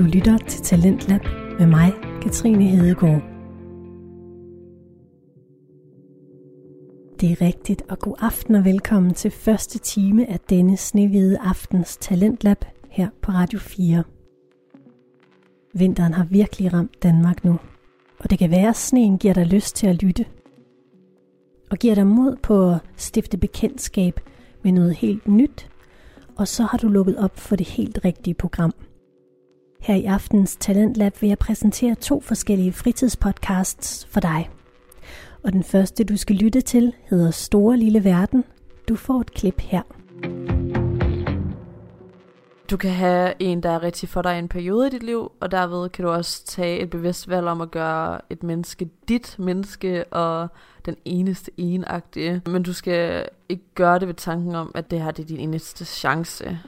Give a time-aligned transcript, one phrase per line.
[0.00, 1.20] Du lytter til Talentlab
[1.58, 1.92] med mig,
[2.22, 3.22] Katrine Hedegaard.
[7.20, 11.96] Det er rigtigt, og god aften og velkommen til første time af denne snehvide aftens
[11.96, 14.04] Talentlab her på Radio 4.
[15.74, 17.58] Vinteren har virkelig ramt Danmark nu,
[18.18, 20.26] og det kan være, at sneen giver dig lyst til at lytte.
[21.70, 24.20] Og giver dig mod på at stifte bekendtskab
[24.62, 25.70] med noget helt nyt,
[26.36, 28.72] og så har du lukket op for det helt rigtige program–
[29.80, 34.50] her i aftens Talentlab vil jeg præsentere to forskellige fritidspodcasts for dig.
[35.44, 38.44] Og den første, du skal lytte til, hedder Store Lille Verden.
[38.88, 39.82] Du får et klip her.
[42.70, 45.32] Du kan have en, der er rigtig for dig i en periode i dit liv,
[45.40, 49.36] og derved kan du også tage et bevidst valg om at gøre et menneske dit
[49.38, 50.48] menneske, og
[50.86, 52.42] den eneste enagtige.
[52.46, 55.40] Men du skal ikke gøre det ved tanken om, at det her det er din
[55.40, 56.58] eneste chance.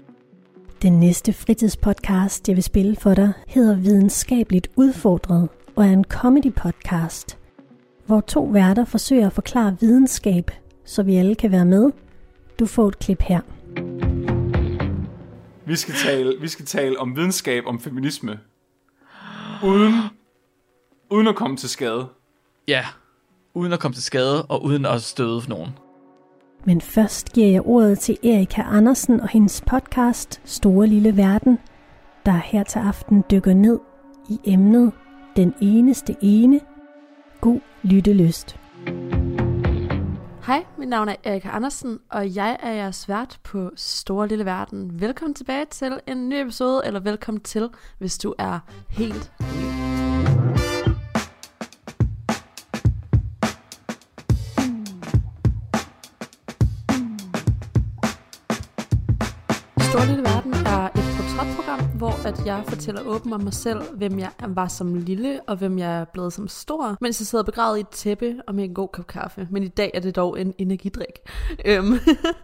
[0.83, 7.39] Den næste fritidspodcast, jeg vil spille for dig, hedder Videnskabeligt Udfordret og er en comedy-podcast,
[8.07, 10.51] hvor to værter forsøger at forklare videnskab,
[10.85, 11.91] så vi alle kan være med.
[12.59, 13.41] Du får et klip her.
[15.67, 18.39] Vi skal tale, vi skal tale om videnskab, om feminisme,
[19.65, 19.95] uden,
[21.11, 22.07] uden at komme til skade.
[22.69, 22.85] Ja,
[23.55, 25.71] uden at komme til skade og uden at støde for nogen.
[26.65, 31.59] Men først giver jeg ordet til Erika Andersen og hendes podcast Store Lille Verden,
[32.27, 33.79] der her til aften dykker ned
[34.29, 34.93] i emnet
[35.37, 36.61] Den eneste ene.
[37.41, 38.57] God lyttelyst.
[40.47, 45.01] Hej, mit navn er Erika Andersen, og jeg er jeres vært på Store Lille Verden.
[45.01, 50.02] Velkommen tilbage til en ny episode, eller velkommen til, hvis du er helt ny.
[62.33, 66.01] At jeg fortæller åben om mig selv, hvem jeg var som lille, og hvem jeg
[66.01, 68.89] er blevet som stor, mens jeg sidder begravet i et tæppe og med en god
[68.89, 69.49] kop kaffe.
[69.51, 71.19] Men i dag er det dog en energidrik.
[71.65, 71.93] Øhm,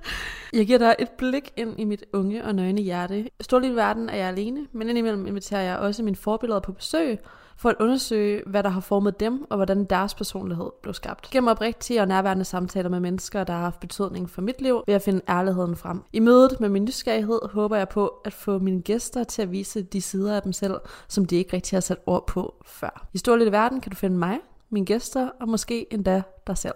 [0.59, 3.29] jeg giver dig et blik ind i mit unge og nøgne hjerte.
[3.41, 7.19] Stor Lille Verden er jeg alene, men indimellem inviterer jeg også mine forbilleder på besøg,
[7.59, 11.31] for at undersøge, hvad der har formet dem, og hvordan deres personlighed blev skabt.
[11.31, 14.93] Gennem oprigtige og nærværende samtaler med mennesker, der har haft betydning for mit liv, vil
[14.93, 16.03] jeg finde ærligheden frem.
[16.13, 19.83] I mødet med min nysgerrighed håber jeg på at få mine gæster til at vise
[19.83, 20.75] de sider af dem selv,
[21.09, 23.09] som de ikke rigtig har sat ord på før.
[23.15, 24.39] I Stor Lille Verden kan du finde mig,
[24.71, 26.75] mine gæster og måske endda dig selv.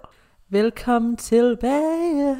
[0.52, 2.36] Velkommen tilbage.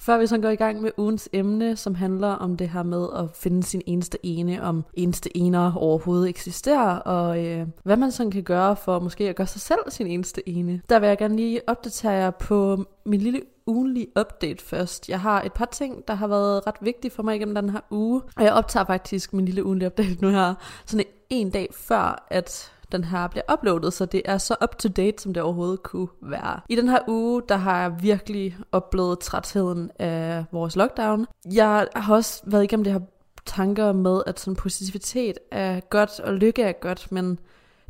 [0.00, 3.06] Før vi så går i gang med ugens emne, som handler om det her med
[3.16, 8.30] at finde sin eneste ene, om eneste ener overhovedet eksisterer, og øh, hvad man sådan
[8.30, 10.82] kan gøre for måske at gøre sig selv sin eneste ene.
[10.88, 15.08] Der vil jeg gerne lige opdatere jer på min lille ugenlig update først.
[15.08, 17.80] Jeg har et par ting, der har været ret vigtige for mig igennem den her
[17.90, 20.54] uge, og jeg optager faktisk min lille ugenlige update nu her,
[20.86, 24.88] sådan en dag før, at den her bliver uploadet, så det er så up to
[24.88, 26.60] date, som det overhovedet kunne være.
[26.68, 31.26] I den her uge, der har jeg virkelig oplevet trætheden af vores lockdown.
[31.52, 33.00] Jeg har også været igennem det her
[33.46, 37.38] tanker med, at sådan positivitet er godt, og lykke er godt, men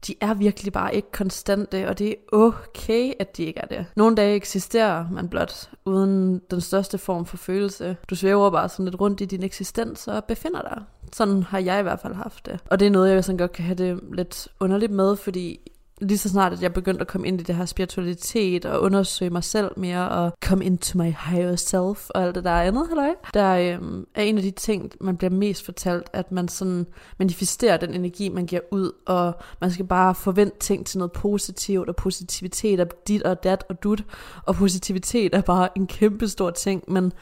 [0.07, 3.87] de er virkelig bare ikke konstante, og det er okay, at de ikke er det.
[3.97, 7.97] Nogle dage eksisterer man blot uden den største form for følelse.
[8.11, 10.83] Du svæver bare sådan lidt rundt i din eksistens og befinder dig.
[11.13, 12.61] Sådan har jeg i hvert fald haft det.
[12.71, 15.61] Og det er noget, jeg sådan godt kan have det lidt underligt med, fordi
[16.01, 19.31] lige så snart, at jeg begyndte at komme ind i det her spiritualitet og undersøge
[19.31, 23.15] mig selv mere og come into my higher self og alt det der andet, halløj,
[23.35, 26.87] der øhm, er en af de ting, man bliver mest fortalt, at man sådan
[27.19, 31.89] manifesterer den energi, man giver ud, og man skal bare forvente ting til noget positivt,
[31.89, 34.05] og positivitet er dit og dat og dut,
[34.47, 37.13] og positivitet er bare en kæmpe stor ting, men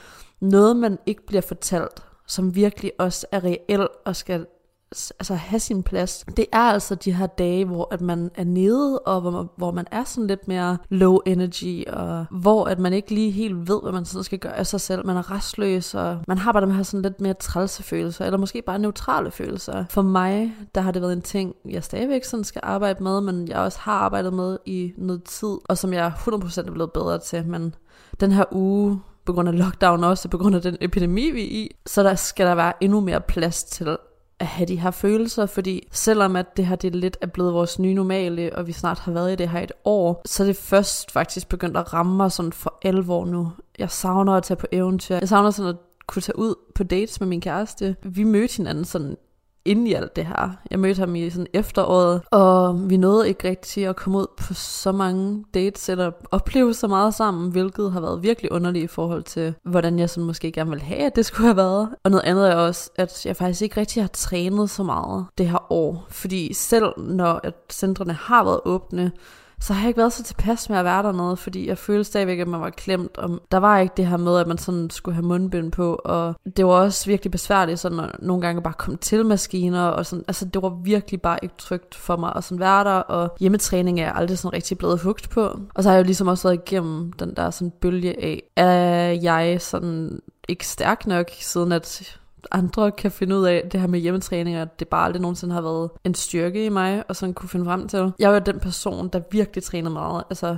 [0.40, 4.46] noget, man ikke bliver fortalt, som virkelig også er reel og skal
[4.92, 6.24] altså have sin plads.
[6.36, 9.70] Det er altså de her dage, hvor at man er nede, og hvor man, hvor
[9.70, 13.82] man er sådan lidt mere low energy, og hvor at man ikke lige helt ved,
[13.82, 15.06] hvad man sådan skal gøre af sig selv.
[15.06, 18.38] Man er restløs, og man har bare dem her sådan lidt mere trælse følelser, eller
[18.38, 19.84] måske bare neutrale følelser.
[19.90, 23.48] For mig, der har det været en ting, jeg stadigvæk sådan skal arbejde med, men
[23.48, 27.18] jeg også har arbejdet med i noget tid, og som jeg 100% er blevet bedre
[27.18, 27.74] til, men
[28.20, 31.50] den her uge, på grund af lockdown også, på grund af den epidemi, vi er
[31.50, 33.96] i, så der skal der være endnu mere plads til
[34.40, 37.78] at have de her følelser, fordi selvom at det her det lidt er blevet vores
[37.78, 40.56] nye normale, og vi snart har været i det her et år, så er det
[40.56, 43.52] først faktisk begyndt at ramme mig sådan for alvor nu.
[43.78, 45.14] Jeg savner at tage på eventyr.
[45.14, 45.76] Jeg savner sådan at
[46.06, 47.96] kunne tage ud på dates med min kæreste.
[48.02, 49.16] Vi mødte hinanden sådan
[49.66, 50.50] inde i alt det her.
[50.70, 54.54] Jeg mødte ham i sådan efteråret, og vi nåede ikke rigtig at komme ud på
[54.54, 59.22] så mange dates, eller opleve så meget sammen, hvilket har været virkelig underligt i forhold
[59.22, 61.88] til, hvordan jeg sådan måske gerne ville have, at det skulle have været.
[62.04, 65.48] Og noget andet er også, at jeg faktisk ikke rigtig har trænet så meget det
[65.48, 69.12] her år, fordi selv når at centrene har været åbne,
[69.60, 72.38] så har jeg ikke været så tilpas med at være dernede, fordi jeg følte stadigvæk,
[72.38, 73.18] at man var klemt.
[73.18, 76.34] Og der var ikke det her med, at man sådan skulle have mundbind på, og
[76.56, 80.24] det var også virkelig besværligt, sådan at nogle gange bare komme til maskiner, og sådan,
[80.28, 84.00] altså det var virkelig bare ikke trygt for mig at sådan være der, og hjemmetræning
[84.00, 85.60] er jeg aldrig sådan rigtig blevet hugt på.
[85.74, 89.10] Og så har jeg jo ligesom også været igennem den der sådan bølge af, er
[89.22, 92.18] jeg sådan ikke stærk nok, siden at
[92.50, 95.60] andre kan finde ud af det her med hjemmetræning, at det bare aldrig nogensinde har
[95.60, 98.12] været en styrke i mig, og sådan kunne finde frem til.
[98.18, 100.24] Jeg var den person, der virkelig trænede meget.
[100.30, 100.56] Altså,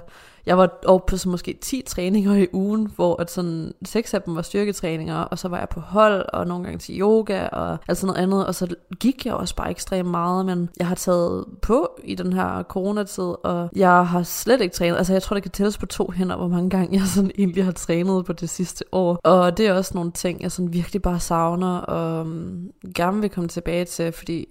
[0.49, 4.23] jeg var over på så måske 10 træninger i ugen, hvor at sådan seks af
[4.23, 7.79] dem var styrketræninger, og så var jeg på hold, og nogle gange til yoga, og
[7.89, 10.95] alt sådan noget andet, og så gik jeg også bare ekstremt meget, men jeg har
[10.95, 15.35] taget på i den her coronatid, og jeg har slet ikke trænet, altså jeg tror,
[15.35, 18.33] det kan tælles på to hænder, hvor mange gange jeg sådan egentlig har trænet på
[18.33, 22.27] det sidste år, og det er også nogle ting, jeg sådan virkelig bare savner, og
[22.27, 24.47] mm, gerne vil komme tilbage til, fordi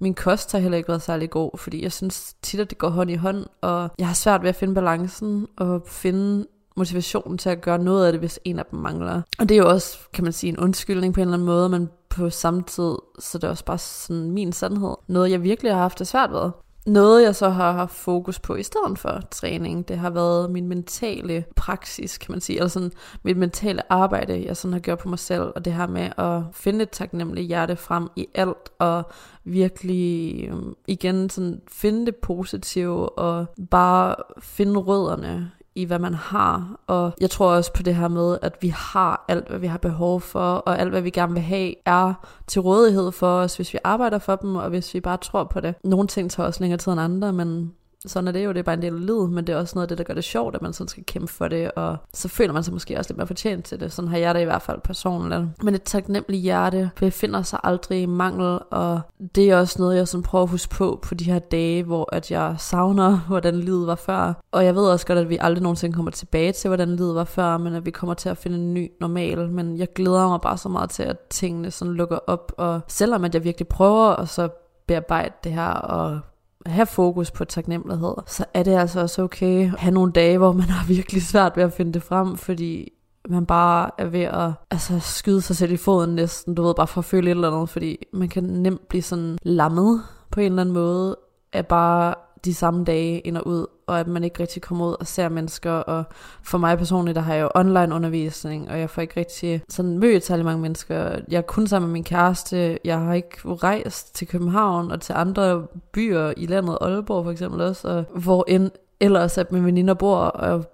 [0.00, 2.88] min kost har heller ikke været særlig god, fordi jeg synes tit, at det går
[2.88, 6.46] hånd i hånd, og jeg har svært ved at finde balancen og finde
[6.76, 9.22] motivationen til at gøre noget af det, hvis en af dem mangler.
[9.38, 11.68] Og det er jo også, kan man sige, en undskyldning på en eller anden måde,
[11.68, 14.94] men på samme tid, så det er også bare sådan min sandhed.
[15.06, 16.50] Noget, jeg virkelig har haft det svært ved.
[16.88, 20.68] Noget, jeg så har haft fokus på i stedet for træning, det har været min
[20.68, 22.92] mentale praksis, kan man sige, eller sådan
[23.22, 26.42] mit mentale arbejde, jeg sådan har gjort på mig selv, og det her med at
[26.52, 29.02] finde et taknemmeligt hjerte frem i alt, og
[29.44, 36.80] virkelig øhm, igen sådan finde det positive, og bare finde rødderne i, hvad man har.
[36.86, 39.78] Og jeg tror også på det her med, at vi har alt, hvad vi har
[39.78, 42.14] behov for, og alt, hvad vi gerne vil have, er
[42.46, 45.60] til rådighed for os, hvis vi arbejder for dem, og hvis vi bare tror på
[45.60, 45.74] det.
[45.84, 47.72] Nogle ting tager også længere tid end andre, men
[48.06, 49.74] sådan er det jo, det er bare en del af livet, men det er også
[49.74, 51.96] noget af det, der gør det sjovt, at man sådan skal kæmpe for det, og
[52.14, 53.92] så føler man sig måske også lidt mere fortjent til det.
[53.92, 55.42] Sådan har jeg det i hvert fald personligt.
[55.62, 59.00] Men et taknemmeligt hjerte befinder sig aldrig i mangel, og
[59.34, 62.08] det er også noget, jeg sådan prøver at huske på på de her dage, hvor
[62.14, 64.32] at jeg savner, hvordan livet var før.
[64.52, 67.24] Og jeg ved også godt, at vi aldrig nogensinde kommer tilbage til, hvordan livet var
[67.24, 69.48] før, men at vi kommer til at finde en ny normal.
[69.48, 73.24] Men jeg glæder mig bare så meget til, at tingene sådan lukker op, og selvom
[73.24, 74.48] at jeg virkelig prøver at så
[74.86, 76.20] bearbejde det her og
[76.68, 80.52] have fokus på taknemmelighed, så er det altså også okay at have nogle dage, hvor
[80.52, 82.92] man har virkelig svært ved at finde det frem, fordi
[83.28, 86.86] man bare er ved at altså, skyde sig selv i foden næsten, du ved, bare
[86.86, 90.46] for at føle et eller andet, fordi man kan nemt blive sådan lammet på en
[90.46, 91.16] eller anden måde,
[91.52, 94.96] af bare de samme dage ind og ud, og at man ikke rigtig kommer ud
[95.00, 96.04] og ser mennesker, og
[96.42, 99.98] for mig personligt, der har jeg jo online undervisning, og jeg får ikke rigtig sådan
[99.98, 101.18] mødt særlig mange mennesker.
[101.28, 105.12] Jeg er kun sammen med min kæreste, jeg har ikke rejst til København og til
[105.12, 108.70] andre byer i landet, Aalborg for eksempel også, og hvor end
[109.00, 110.64] ellers at mine veninder bor, og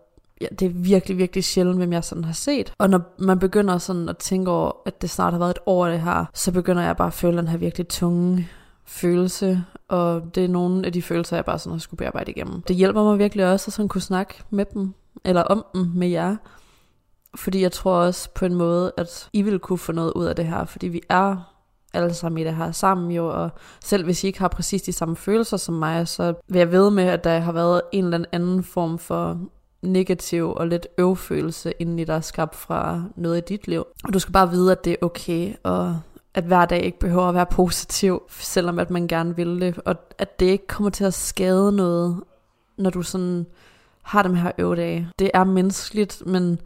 [0.40, 2.72] ja, det er virkelig, virkelig sjældent, hvem jeg sådan har set.
[2.78, 5.86] Og når man begynder sådan at tænke over, at det snart har været et år
[5.86, 8.48] det her, så begynder jeg bare at føle den her virkelig tunge
[8.86, 12.62] følelse, og det er nogle af de følelser, jeg bare sådan har skulle bearbejde igennem.
[12.62, 14.94] Det hjælper mig virkelig også at sådan kunne snakke med dem,
[15.24, 16.36] eller om dem med jer,
[17.36, 20.36] fordi jeg tror også på en måde, at I vil kunne få noget ud af
[20.36, 21.54] det her, fordi vi er
[21.92, 23.50] alle sammen i det her sammen jo, og
[23.84, 26.90] selv hvis I ikke har præcis de samme følelser som mig, så vil jeg ved
[26.90, 29.38] med, at der har været en eller anden form for
[29.82, 33.84] negativ og lidt øvfølelse inden i dig skabt fra noget i dit liv.
[34.04, 36.00] Og du skal bare vide, at det er okay, og
[36.34, 39.96] at hver dag ikke behøver at være positiv, selvom at man gerne vil det, og
[40.18, 42.20] at det ikke kommer til at skade noget,
[42.76, 43.46] når du sådan
[44.02, 45.08] har dem her øvedage.
[45.18, 46.60] Det er menneskeligt, men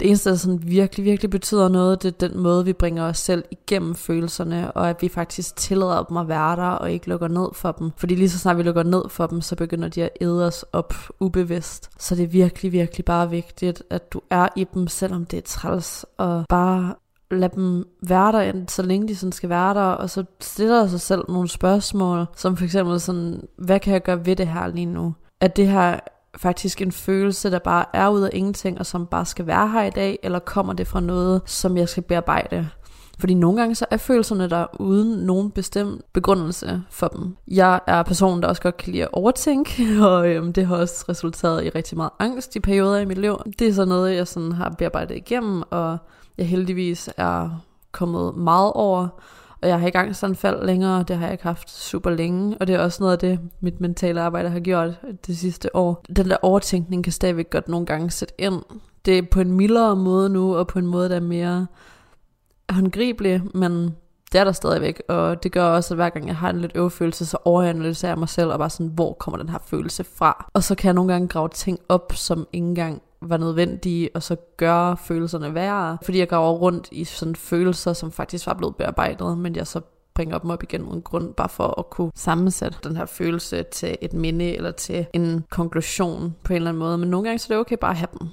[0.00, 3.18] det eneste, der sådan virkelig, virkelig betyder noget, det er den måde, vi bringer os
[3.18, 7.28] selv igennem følelserne, og at vi faktisk tillader dem at være der, og ikke lukker
[7.28, 7.90] ned for dem.
[7.96, 10.64] Fordi lige så snart vi lukker ned for dem, så begynder de at æde os
[10.72, 11.90] op ubevidst.
[11.98, 15.42] Så det er virkelig, virkelig bare vigtigt, at du er i dem, selvom det er
[15.42, 16.94] træls, og bare
[17.34, 21.00] lad dem være der, så længe de sådan skal være der, og så stiller sig
[21.00, 24.86] selv nogle spørgsmål, som for eksempel sådan, hvad kan jeg gøre ved det her lige
[24.86, 25.14] nu?
[25.40, 26.00] At det her
[26.36, 29.82] faktisk en følelse, der bare er ud af ingenting, og som bare skal være her
[29.82, 32.68] i dag, eller kommer det fra noget, som jeg skal bearbejde?
[33.18, 37.36] Fordi nogle gange så er følelserne der uden nogen bestemt begrundelse for dem.
[37.48, 41.04] Jeg er personen, der også godt kan lide at overtænke, og øhm, det har også
[41.08, 43.36] resulteret i rigtig meget angst i perioder i mit liv.
[43.58, 45.98] Det er så noget, jeg sådan har bearbejdet igennem, og
[46.42, 49.08] jeg heldigvis er kommet meget over.
[49.62, 52.74] Og jeg har ikke angstanfald længere, det har jeg ikke haft super længe, og det
[52.74, 56.04] er også noget af det, mit mentale arbejde har gjort det sidste år.
[56.16, 58.62] Den der overtænkning kan stadigvæk godt nogle gange sætte ind.
[59.04, 61.66] Det er på en mildere måde nu, og på en måde, der er mere
[62.70, 63.90] håndgribelig, men
[64.32, 66.72] Det er der stadigvæk, og det gør også, at hver gang jeg har en lidt
[66.74, 70.50] øvefølelse, så overanalyserer jeg mig selv, og bare sådan, hvor kommer den her følelse fra?
[70.54, 74.22] Og så kan jeg nogle gange grave ting op, som ikke engang var nødvendige, og
[74.22, 75.98] så gøre følelserne værre.
[76.04, 79.80] Fordi jeg går rundt i sådan følelser, som faktisk var blevet bearbejdet, men jeg så
[80.14, 83.96] bringer dem op igen uden grund, bare for at kunne sammensætte den her følelse til
[84.00, 86.98] et minde, eller til en konklusion på en eller anden måde.
[86.98, 88.28] Men nogle gange så er det okay bare at have dem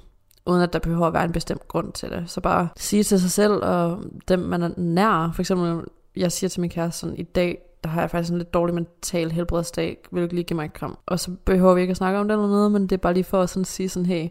[0.49, 2.23] uden at der behøver at være en bestemt grund til det.
[2.27, 5.83] Så bare sige til sig selv, og dem man er nær, for eksempel,
[6.15, 8.75] jeg siger til min kæreste sådan, i dag, der har jeg faktisk en lidt dårlig
[8.75, 10.97] mental helbredsdag, vil du lige give mig et kram?
[11.05, 13.13] Og så behøver vi ikke at snakke om det eller noget, men det er bare
[13.13, 14.27] lige for at sådan sige sådan, hey,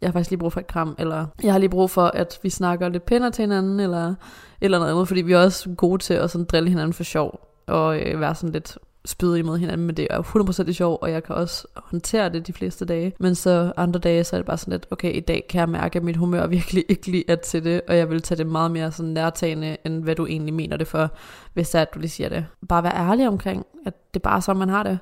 [0.00, 2.38] jeg har faktisk lige brug for et kram, eller jeg har lige brug for, at
[2.42, 4.14] vi snakker lidt pænere til hinanden, eller,
[4.60, 7.40] eller noget andet, fordi vi er også gode til at sådan drille hinanden for sjov,
[7.66, 8.78] og øh, være sådan lidt
[9.08, 10.22] spydige mod hinanden, men det er
[10.68, 13.12] 100% sjov, og jeg kan også håndtere det de fleste dage.
[13.20, 15.68] Men så andre dage, så er det bare sådan lidt, okay, i dag kan jeg
[15.68, 18.46] mærke, at mit humør virkelig ikke lige er til det, og jeg vil tage det
[18.46, 21.10] meget mere sådan nærtagende, end hvad du egentlig mener det for,
[21.54, 22.46] hvis det er, at du lige siger det.
[22.68, 24.98] Bare være ærlig omkring, at det er bare sådan, man har det.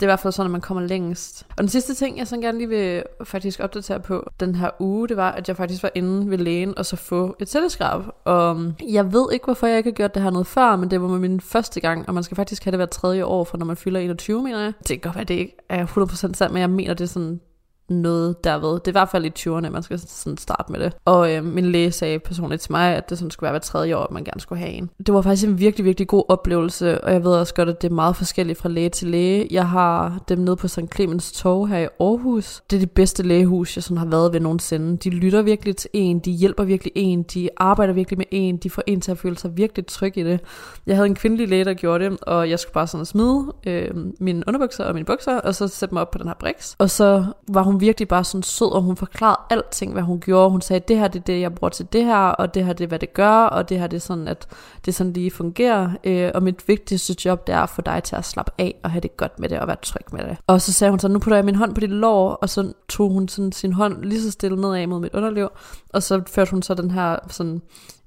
[0.00, 1.46] Det er i hvert fald sådan, at man kommer længst.
[1.50, 5.08] Og den sidste ting, jeg sådan gerne lige vil faktisk opdatere på den her uge,
[5.08, 8.02] det var, at jeg faktisk var inde ved lægen og så få et celleskrab.
[8.24, 10.90] Og mm, jeg ved ikke, hvorfor jeg ikke har gjort det her noget før, men
[10.90, 13.58] det var min første gang, og man skal faktisk have det hver tredje år, for
[13.58, 14.72] når man fylder 21, mener jeg.
[14.78, 17.40] Det kan godt være, det ikke er 100% sandt, men jeg mener, det er sådan
[17.88, 18.72] noget derved.
[18.72, 20.92] Det er i hvert fald i 20'erne, man skal sådan starte med det.
[21.04, 23.96] Og øh, min læge sagde personligt til mig, at det sådan skulle være hver tredje
[23.96, 24.90] år, at man gerne skulle have en.
[25.06, 27.90] Det var faktisk en virkelig, virkelig god oplevelse, og jeg ved også godt, at det
[27.90, 29.48] er meget forskelligt fra læge til læge.
[29.50, 30.94] Jeg har dem nede på St.
[30.94, 32.62] Clemens Torv her i Aarhus.
[32.70, 34.96] Det er det bedste lægehus, jeg sådan har været ved nogensinde.
[34.96, 38.70] De lytter virkelig til en, de hjælper virkelig en, de arbejder virkelig med en, de
[38.70, 40.40] får en til at føle sig virkelig tryg i det.
[40.86, 43.90] Jeg havde en kvindelig læge, der gjorde det, og jeg skulle bare sådan smide øh,
[44.20, 46.76] mine underbukser og mine bukser, og så sætte mig op på den her briks.
[46.78, 50.50] Og så var hun virkelig bare sådan sød, og hun forklarede alting, hvad hun gjorde.
[50.50, 52.72] Hun sagde, det her det er det, jeg bruger til det her, og det her
[52.72, 54.48] det er, hvad det gør, og det her det er sådan, at
[54.84, 55.90] det sådan lige fungerer.
[56.04, 58.90] Øh, og mit vigtigste job, det er at få dig til at slappe af, og
[58.90, 60.36] have det godt med det, og være tryg med det.
[60.46, 62.72] Og så sagde hun så, nu putter jeg min hånd på dit lår, og så
[62.88, 65.48] tog hun sådan sin hånd lige så stille nedad mod mit underliv,
[65.92, 67.62] og så førte hun så den her sådan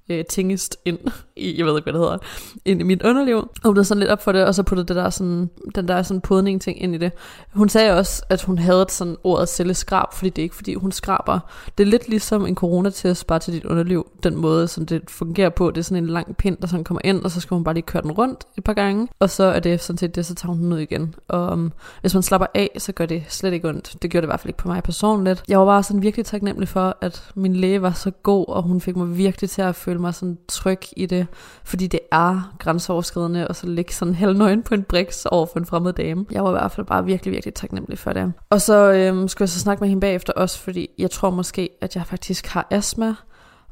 [0.09, 0.99] øh, tingest ind
[1.35, 2.17] i, jeg ved ikke, hvad det hedder,
[2.65, 3.49] ind i mit underliv.
[3.63, 6.01] Og blev sådan lidt op for det, og så puttede det der sådan, den der
[6.01, 7.11] sådan podning ting ind i det.
[7.53, 10.91] Hun sagde også, at hun havde sådan ordet celleskrab, fordi det er ikke fordi hun
[10.91, 11.39] skraber.
[11.77, 14.07] Det er lidt ligesom en coronatest bare til dit underliv.
[14.23, 17.01] Den måde, som det fungerer på, det er sådan en lang pind, der sådan kommer
[17.03, 19.07] ind, og så skal hun bare lige køre den rundt et par gange.
[19.19, 21.15] Og så er det sådan set det, så tager hun den ud igen.
[21.27, 21.71] Og um,
[22.01, 23.95] hvis man slapper af, så gør det slet ikke ondt.
[24.01, 25.43] Det gjorde det i hvert fald ikke på mig personligt.
[25.47, 28.81] Jeg var bare sådan virkelig taknemmelig for, at min læge var så god, og hun
[28.81, 31.27] fik mig virkelig til at føle mig sådan tryg i det,
[31.63, 35.65] fordi det er grænseoverskridende, og så ligge sådan halvnøgen på en briks over for en
[35.65, 36.25] fremmed dame.
[36.31, 38.33] Jeg var i hvert fald bare virkelig, virkelig taknemmelig for det.
[38.49, 41.69] Og så øhm, skulle jeg så snakke med hende bagefter også, fordi jeg tror måske,
[41.81, 43.15] at jeg faktisk har astma,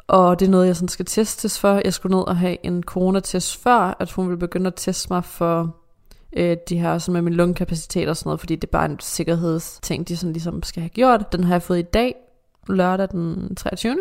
[0.08, 1.82] og det er noget, jeg sådan skal testes for.
[1.86, 5.24] Jeg skulle ned og have en coronatest før, at hun ville begynde at teste mig
[5.24, 5.76] for
[6.38, 9.00] øh, de her sådan med min lungekapacitet og sådan noget, fordi det er bare en
[9.00, 11.32] sikkerhedsting, de sådan ligesom skal have gjort.
[11.32, 12.16] Den har jeg fået i dag,
[12.74, 13.98] lørdag den 23.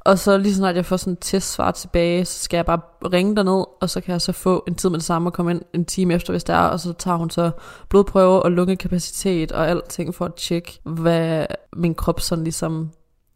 [0.00, 2.80] Og så lige snart jeg får sådan et testsvar tilbage, så skal jeg bare
[3.12, 5.50] ringe derned, og så kan jeg så få en tid med det samme og komme
[5.50, 7.50] ind en time efter, hvis det er, og så tager hun så
[7.88, 11.46] blodprøver og lungekapacitet og alting for at tjekke, hvad
[11.76, 12.90] min krop sådan ligesom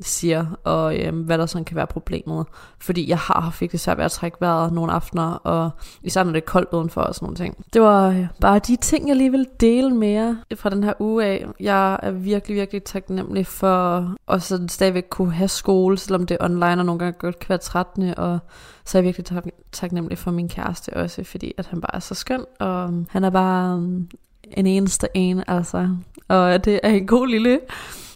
[0.05, 2.47] siger, og øhm, hvad der sådan kan være problemet.
[2.79, 5.71] Fordi jeg har haft virkelig svært ved at trække vejret nogle aftener, og
[6.03, 7.65] især når det er koldt udenfor og sådan nogle ting.
[7.73, 10.93] Det var øh, bare de ting, jeg lige vil dele med jer fra den her
[10.99, 11.47] uge af.
[11.61, 16.45] Jeg er virkelig, virkelig taknemmelig for at sådan stadigvæk kunne have skole, selvom det er
[16.45, 18.39] online, og nogle gange godt kan være trættende, og
[18.85, 22.01] så er jeg virkelig tak- taknemmelig for min kæreste også, fordi at han bare er
[22.01, 24.09] så skøn, og øhm, han er bare øhm,
[24.51, 25.89] en eneste en, altså.
[26.29, 27.61] Og det er en god lille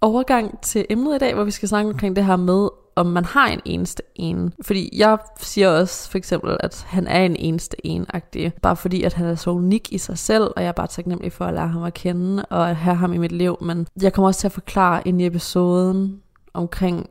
[0.01, 3.25] overgang til emnet i dag, hvor vi skal snakke omkring det her med, om man
[3.25, 4.53] har en eneste en.
[4.63, 8.53] Fordi jeg siger også for eksempel, at han er en eneste en-agtig.
[8.63, 11.33] Bare fordi, at han er så unik i sig selv, og jeg er bare taknemmelig
[11.33, 13.57] for at lære ham at kende, og at have ham i mit liv.
[13.61, 16.21] Men jeg kommer også til at forklare ind i episoden
[16.55, 17.11] omkring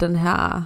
[0.00, 0.62] den her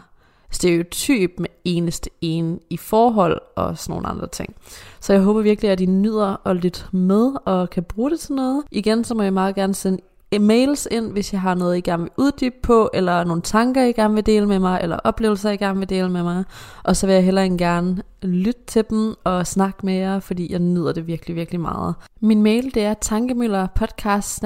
[0.53, 4.55] stereotyp med eneste en i forhold og sådan nogle andre ting.
[5.01, 8.35] Så jeg håber virkelig, at I nyder at lytte med og kan bruge det til
[8.35, 8.63] noget.
[8.71, 9.99] Igen, så må jeg meget gerne sende
[10.33, 13.85] Øh, mails ind, hvis jeg har noget, I gerne vil uddybe på, eller nogle tanker,
[13.85, 16.45] I gerne vil dele med mig, eller oplevelser, I gerne vil dele med mig.
[16.85, 20.53] Og så vil jeg hellere end gerne lytte til dem og snakke med jer, fordi
[20.53, 21.95] jeg nyder det virkelig, virkelig meget.
[22.21, 24.45] Min mail, det er tankemøllerpodcast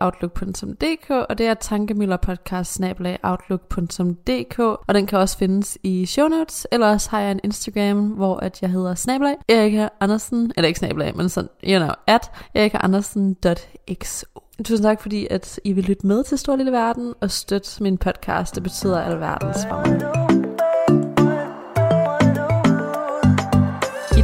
[0.00, 2.80] outlook.dk og det er tankemøllerpodcast
[3.22, 8.06] outlook.dk og den kan også findes i show notes, eller også har jeg en Instagram,
[8.06, 12.30] hvor at jeg hedder snablag Erika Andersen, eller ikke snablag, men sådan, you know, at
[12.54, 14.43] erikaandersen.xo.
[14.58, 17.98] Tusind tak, fordi at I vil lytte med til Stor Lille Verden og støtte min
[17.98, 18.54] podcast.
[18.54, 20.43] Det betyder alverdens for mig.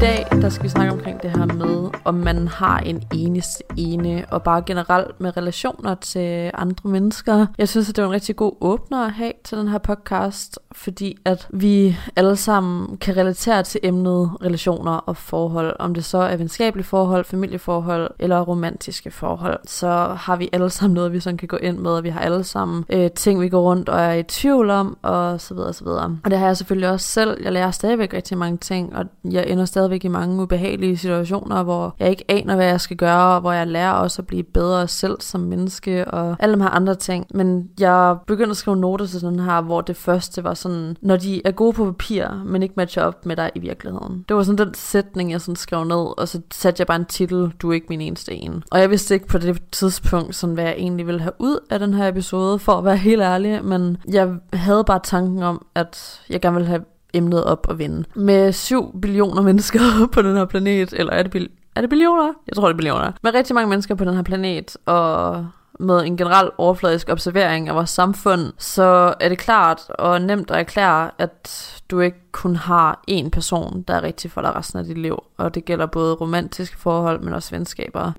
[0.01, 4.25] Dag, der skal vi snakke omkring det her med, om man har en enes ene,
[4.31, 7.47] og bare generelt med relationer til andre mennesker.
[7.59, 10.59] Jeg synes, at det er en rigtig god åbner at have til den her podcast,
[10.73, 15.77] fordi at vi alle sammen kan relatere til emnet relationer og forhold.
[15.79, 19.89] Om det så er venskabelige forhold, familieforhold eller romantiske forhold, så
[20.19, 22.45] har vi alle sammen noget, vi sådan kan gå ind med, og vi har alle
[22.45, 25.75] sammen øh, ting, vi går rundt og er i tvivl om, og så videre, og
[25.75, 26.19] så videre.
[26.25, 27.43] Og det har jeg selvfølgelig også selv.
[27.45, 31.63] Jeg lærer stadigvæk rigtig mange ting, og jeg ender stadig stadigvæk i mange ubehagelige situationer,
[31.63, 34.43] hvor jeg ikke aner, hvad jeg skal gøre, og hvor jeg lærer også at blive
[34.43, 37.27] bedre selv som menneske, og alle de her andre ting.
[37.35, 41.17] Men jeg begyndte at skrive noter til den her, hvor det første var sådan, når
[41.17, 44.25] de er gode på papir, men ikke matcher op med dig i virkeligheden.
[44.29, 47.05] Det var sådan den sætning, jeg sådan skrev ned, og så satte jeg bare en
[47.05, 48.63] titel, du er ikke min eneste en.
[48.71, 51.79] Og jeg vidste ikke på det tidspunkt, sådan, hvad jeg egentlig ville have ud af
[51.79, 56.21] den her episode, for at være helt ærlig, men jeg havde bare tanken om, at
[56.31, 58.05] jeg gerne ville have emnet op og vende.
[58.15, 59.81] Med 7 billioner mennesker
[60.13, 62.33] på den her planet, eller er det, bil- er det billioner?
[62.47, 63.13] Jeg tror, det er billioner.
[63.23, 65.47] Med rigtig mange mennesker på den her planet, og
[65.81, 70.59] med en generel overfladisk observering af vores samfund, så er det klart og nemt at
[70.59, 74.85] erklære, at du ikke kun har én person, der er rigtig for dig resten af
[74.85, 75.19] dit liv.
[75.39, 78.13] Og det gælder både romantiske forhold, men også venskaber.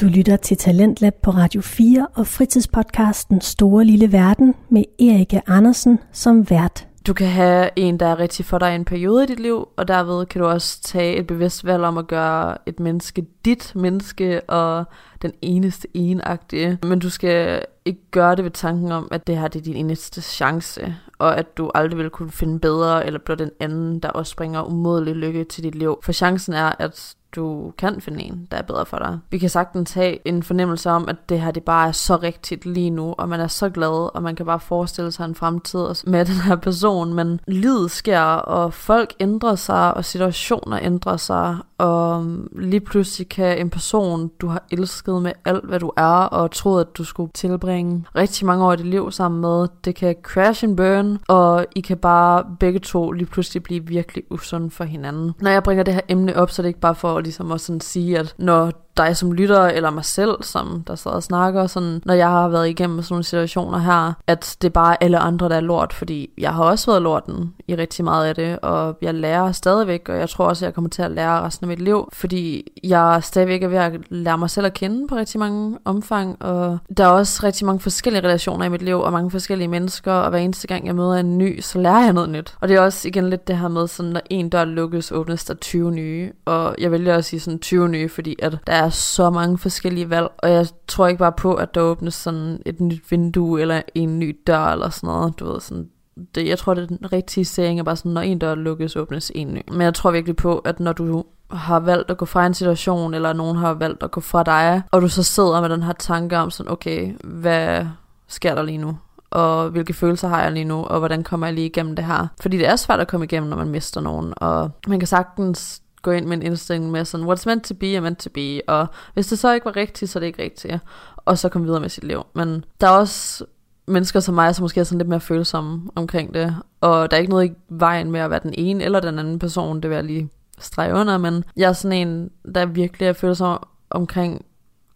[0.00, 5.98] Du lytter til Talentlab på Radio 4 og fritidspodcasten Store Lille Verden med Erike Andersen
[6.12, 6.86] som vært.
[7.06, 9.68] Du kan have en, der er rigtig for dig i en periode i dit liv,
[9.76, 13.72] og derved kan du også tage et bevidst valg om at gøre et menneske dit
[13.74, 14.84] menneske, og
[15.22, 16.78] den eneste enagtige.
[16.82, 19.76] Men du skal ikke gøre det ved tanken om, at det her det er din
[19.76, 24.08] eneste chance, og at du aldrig vil kunne finde bedre, eller blive den anden, der
[24.08, 25.98] også bringer umådelig lykke til dit liv.
[26.02, 29.18] For chancen er, at du kan finde en, der er bedre for dig.
[29.30, 32.66] Vi kan sagtens have en fornemmelse om, at det her det bare er så rigtigt
[32.66, 35.86] lige nu, og man er så glad, og man kan bare forestille sig en fremtid
[36.06, 41.56] med den her person, men livet sker, og folk ændrer sig, og situationer ændrer sig,
[41.82, 42.26] og
[42.58, 46.80] lige pludselig kan en person, du har elsket med alt, hvad du er, og troet,
[46.80, 50.64] at du skulle tilbringe rigtig mange år i dit liv sammen med, det kan crash
[50.64, 55.32] and burn, og I kan bare begge to lige pludselig blive virkelig usunde for hinanden.
[55.40, 57.24] Når jeg bringer det her emne op, så er det ikke bare for ligesom at
[57.24, 61.16] ligesom også sådan sige, at når dig som lytter, eller mig selv, som der sidder
[61.16, 64.72] og snakker, sådan, når jeg har været igennem sådan nogle situationer her, at det er
[64.72, 68.26] bare alle andre, der er lort, fordi jeg har også været lorten i rigtig meget
[68.26, 71.10] af det, og jeg lærer stadigvæk, og jeg tror også, at jeg kommer til at
[71.10, 74.74] lære resten af mit liv, fordi jeg stadigvæk er ved at lære mig selv at
[74.74, 78.82] kende på rigtig mange omfang, og der er også rigtig mange forskellige relationer i mit
[78.82, 82.04] liv, og mange forskellige mennesker, og hver eneste gang jeg møder en ny, så lærer
[82.04, 82.54] jeg noget nyt.
[82.60, 85.44] Og det er også igen lidt det her med, sådan, når en dør lukkes, åbnes
[85.44, 88.90] der 20 nye, og jeg vælger at sige sådan 20 nye, fordi at der er
[88.90, 92.80] så mange forskellige valg, og jeg tror ikke bare på, at der åbnes sådan et
[92.80, 95.88] nyt vindue, eller en ny dør, eller sådan noget, du ved, sådan
[96.34, 98.96] det, jeg tror, det er den rigtige saying er bare sådan, når en dør lukkes,
[98.96, 99.60] åbnes en ny.
[99.68, 103.14] Men jeg tror virkelig på, at når du har valgt at gå fra en situation,
[103.14, 105.92] eller nogen har valgt at gå fra dig, og du så sidder med den her
[105.92, 107.86] tanke om sådan, okay, hvad
[108.28, 108.96] sker der lige nu?
[109.32, 112.26] og hvilke følelser har jeg lige nu, og hvordan kommer jeg lige igennem det her.
[112.40, 115.81] Fordi det er svært at komme igennem, når man mister nogen, og man kan sagtens
[116.02, 118.60] gå ind med en indstilling med sådan, what's meant to be, er meant to be,
[118.68, 120.74] og hvis det så ikke var rigtigt, så er det ikke rigtigt,
[121.16, 122.22] og så komme videre med sit liv.
[122.34, 123.44] Men der er også
[123.86, 127.20] mennesker som mig, som måske er sådan lidt mere følsomme omkring det, og der er
[127.20, 129.94] ikke noget i vejen med at være den ene eller den anden person, det vil
[129.94, 134.44] jeg lige strege under, men jeg er sådan en, der virkelig er følsom omkring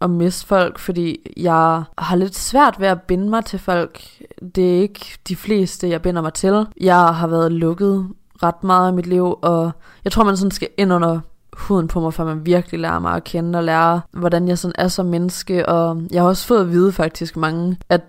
[0.01, 4.01] at miste folk, fordi jeg har lidt svært ved at binde mig til folk.
[4.55, 6.67] Det er ikke de fleste, jeg binder mig til.
[6.81, 8.07] Jeg har været lukket
[8.43, 9.71] ret meget i mit liv, og
[10.03, 11.19] jeg tror, man sådan skal ind under
[11.53, 14.75] huden på mig, for man virkelig lærer mig at kende og lære, hvordan jeg sådan
[14.77, 18.01] er som menneske, og jeg har også fået at vide faktisk mange, at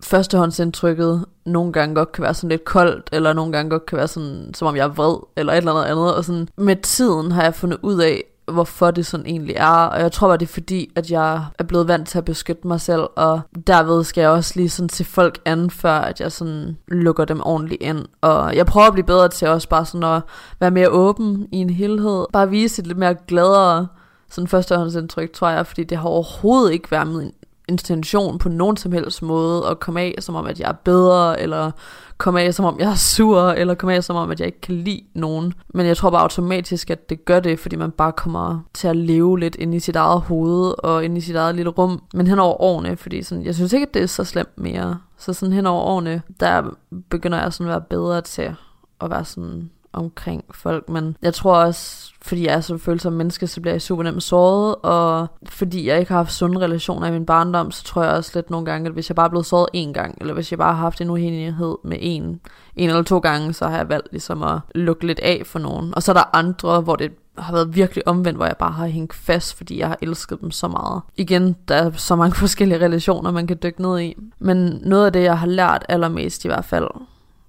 [0.00, 4.08] førstehåndsindtrykket nogle gange godt kan være sådan lidt koldt, eller nogle gange godt kan være
[4.08, 7.32] sådan, som om jeg er vred, eller et eller andet andet, og sådan med tiden
[7.32, 10.48] har jeg fundet ud af, hvorfor det sådan egentlig er, og jeg tror bare, det
[10.48, 14.20] er fordi, at jeg er blevet vant til at beskytte mig selv, og derved skal
[14.20, 18.04] jeg også lige sådan til folk an, før at jeg sådan lukker dem ordentligt ind,
[18.20, 20.22] og jeg prøver at blive bedre til også bare sådan at
[20.60, 23.86] være mere åben i en helhed, bare vise et lidt mere gladere
[24.30, 27.32] sådan førstehåndsindtryk, tror jeg, fordi det har overhovedet ikke været min
[27.68, 31.40] intention på nogen som helst måde at komme af, som om at jeg er bedre,
[31.40, 31.70] eller
[32.18, 34.60] komme af, som om jeg er sur, eller komme af, som om at jeg ikke
[34.60, 35.54] kan lide nogen.
[35.74, 38.96] Men jeg tror bare automatisk, at det gør det, fordi man bare kommer til at
[38.96, 42.02] leve lidt ind i sit eget hoved, og ind i sit eget lille rum.
[42.14, 44.98] Men hen over årene, fordi sådan, jeg synes ikke, at det er så slemt mere.
[45.18, 46.62] Så sådan hen over årene, der
[47.10, 48.54] begynder jeg sådan at være bedre til
[49.00, 53.46] at være sådan omkring folk, men jeg tror også, fordi jeg er så følsom menneske,
[53.46, 57.12] så bliver jeg super nemt såret, og fordi jeg ikke har haft sunde relationer i
[57.12, 59.46] min barndom, så tror jeg også lidt nogle gange, at hvis jeg bare er blevet
[59.46, 62.40] såret én gang, eller hvis jeg bare har haft en uenighed med en,
[62.76, 65.94] en eller to gange, så har jeg valgt ligesom at lukke lidt af for nogen.
[65.94, 68.86] Og så er der andre, hvor det har været virkelig omvendt, hvor jeg bare har
[68.86, 71.02] hængt fast, fordi jeg har elsket dem så meget.
[71.16, 74.16] Igen, der er så mange forskellige relationer, man kan dykke ned i.
[74.38, 76.88] Men noget af det, jeg har lært allermest i hvert fald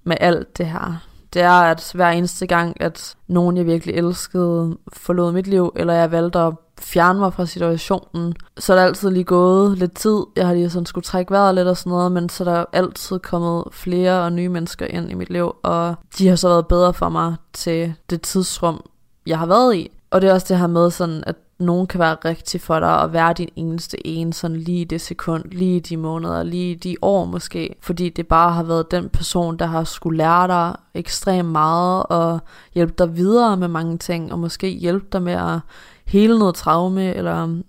[0.04, 1.06] med alt det her,
[1.36, 5.94] det er, at hver eneste gang, at nogen, jeg virkelig elskede, forlod mit liv, eller
[5.94, 10.22] jeg valgte at fjerne mig fra situationen, så er der altid lige gået lidt tid.
[10.36, 12.64] Jeg har lige sådan skulle trække vejret lidt og sådan noget, men så er der
[12.72, 16.66] altid kommet flere og nye mennesker ind i mit liv, og de har så været
[16.66, 18.84] bedre for mig til det tidsrum,
[19.26, 19.90] jeg har været i.
[20.10, 23.00] Og det er også det her med sådan, at nogen kan være rigtig for dig
[23.00, 27.24] og være din eneste en, sådan lige det sekund, lige de måneder, lige de år
[27.24, 32.02] måske, fordi det bare har været den person, der har skulle lære dig ekstremt meget
[32.02, 32.38] og
[32.74, 35.58] hjælpe dig videre med mange ting, og måske hjælpe dig med at
[36.06, 37.60] hele noget traume, eller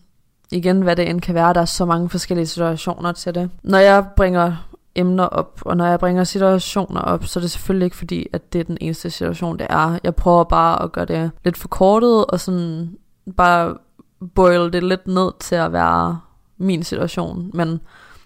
[0.52, 3.50] igen, hvad det end kan være, der er så mange forskellige situationer til det.
[3.63, 4.56] Når jeg bringer
[4.95, 8.54] emner op, og når jeg bringer situationer op, så er det selvfølgelig ikke fordi, at
[8.54, 10.00] det er den eneste situation, det er.
[10.04, 12.89] Jeg prøver bare at gøre det lidt forkortet, og sådan
[13.37, 13.77] bare
[14.35, 16.19] boil det lidt ned til at være
[16.57, 17.51] min situation.
[17.53, 17.79] Men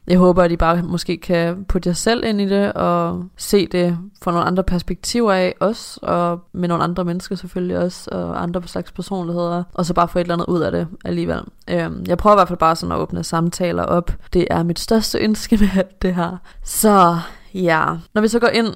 [0.07, 3.67] jeg håber, at I bare måske kan putte jer selv ind i det, og se
[3.67, 8.43] det fra nogle andre perspektiver af også, og med nogle andre mennesker selvfølgelig også, og
[8.43, 11.41] andre slags personligheder, og så bare få et eller andet ud af det alligevel.
[11.69, 14.11] Øhm, jeg prøver i hvert fald bare sådan at åbne samtaler op.
[14.33, 16.37] Det er mit største ønske med alt det her.
[16.63, 17.17] Så
[17.53, 18.67] ja, når vi så går ind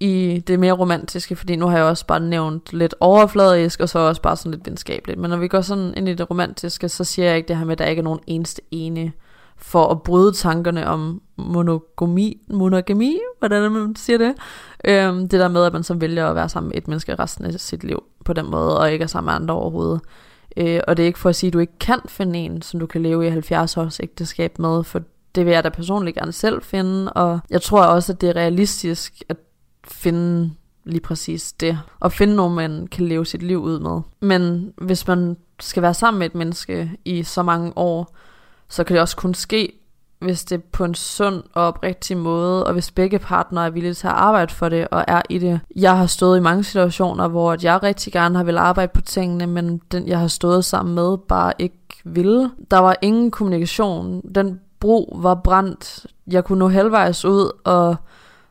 [0.00, 3.98] i det mere romantiske, fordi nu har jeg også bare nævnt lidt overfladisk, og så
[3.98, 5.18] også bare sådan lidt venskabeligt.
[5.18, 7.64] Men når vi går sådan ind i det romantiske, så siger jeg ikke det her
[7.64, 9.12] med, at der ikke er nogen eneste ene
[9.56, 14.34] for at bryde tankerne om monogami, monogami, hvordan man siger det.
[14.84, 17.44] Øhm, det der med, at man så vælger at være sammen med et menneske resten
[17.44, 20.00] af sit liv på den måde, og ikke er sammen med andre overhovedet.
[20.56, 22.80] Øh, og det er ikke for at sige, at du ikke kan finde en, som
[22.80, 25.00] du kan leve i 70 års ægteskab med, for
[25.34, 28.36] det vil jeg da personligt gerne selv finde, og jeg tror også, at det er
[28.36, 29.36] realistisk at
[29.84, 30.50] finde
[30.84, 31.78] lige præcis det.
[32.00, 34.00] Og finde nogen, man kan leve sit liv ud med.
[34.20, 38.16] Men hvis man skal være sammen med et menneske i så mange år,
[38.68, 39.72] så kan det også kun ske,
[40.20, 43.94] hvis det er på en sund og oprigtig måde, og hvis begge partnere er villige
[43.94, 45.60] til at arbejde for det og er i det.
[45.76, 49.46] Jeg har stået i mange situationer, hvor jeg rigtig gerne har vil arbejde på tingene,
[49.46, 52.50] men den jeg har stået sammen med bare ikke ville.
[52.70, 54.22] Der var ingen kommunikation.
[54.34, 56.06] Den bro var brændt.
[56.26, 57.96] Jeg kunne nå halvvejs ud, og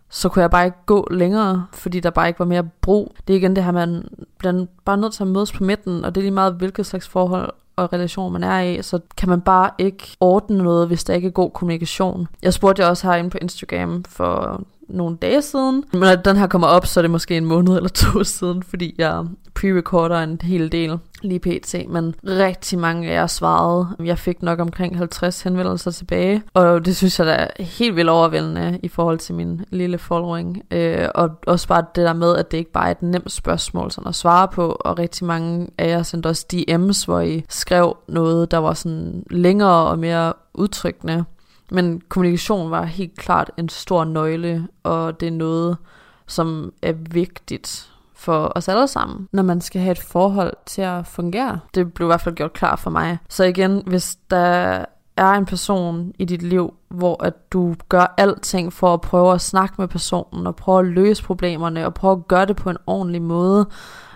[0.10, 3.16] så kunne jeg bare ikke gå længere, fordi der bare ikke var mere brug.
[3.28, 6.16] Det er igen det her, man bliver bare nødt til at mødes på midten, og
[6.16, 9.42] det er lige meget hvilket slags forhold og relation man er i, så kan man
[9.42, 12.28] bare ikke ordne noget, hvis der ikke er god kommunikation.
[12.42, 15.84] Jeg spurgte jeg også herinde på Instagram for nogle dage siden.
[15.92, 18.64] Men når den her kommer op, så er det måske en måned eller to siden,
[18.64, 19.26] fordi jeg
[19.60, 21.76] pre-recorder en hel del lige pt.
[21.90, 23.88] Men rigtig mange af jer svarede.
[24.04, 28.10] Jeg fik nok omkring 50 henvendelser tilbage, og det synes jeg da er helt vildt
[28.10, 30.62] overvældende i forhold til min lille following.
[30.72, 33.92] Øh, og også bare det der med, at det ikke bare er et nemt spørgsmål
[33.92, 37.98] sådan at svare på, og rigtig mange af jer sendte også DM's, hvor I skrev
[38.08, 41.26] noget, der var sådan længere og mere udtrykkende.
[41.72, 45.78] Men kommunikation var helt klart en stor nøgle, og det er noget,
[46.28, 51.08] som er vigtigt for os alle sammen, når man skal have et forhold til at
[51.08, 51.60] fungere.
[51.76, 53.18] Det blev i hvert fald gjort klar for mig.
[53.30, 54.86] Så igen, hvis der
[55.18, 59.42] er en person i dit liv, hvor at du gør alting for at prøve at
[59.42, 62.78] snakke med personen, og prøve at løse problemerne, og prøve at gøre det på en
[62.88, 63.70] ordentlig måde,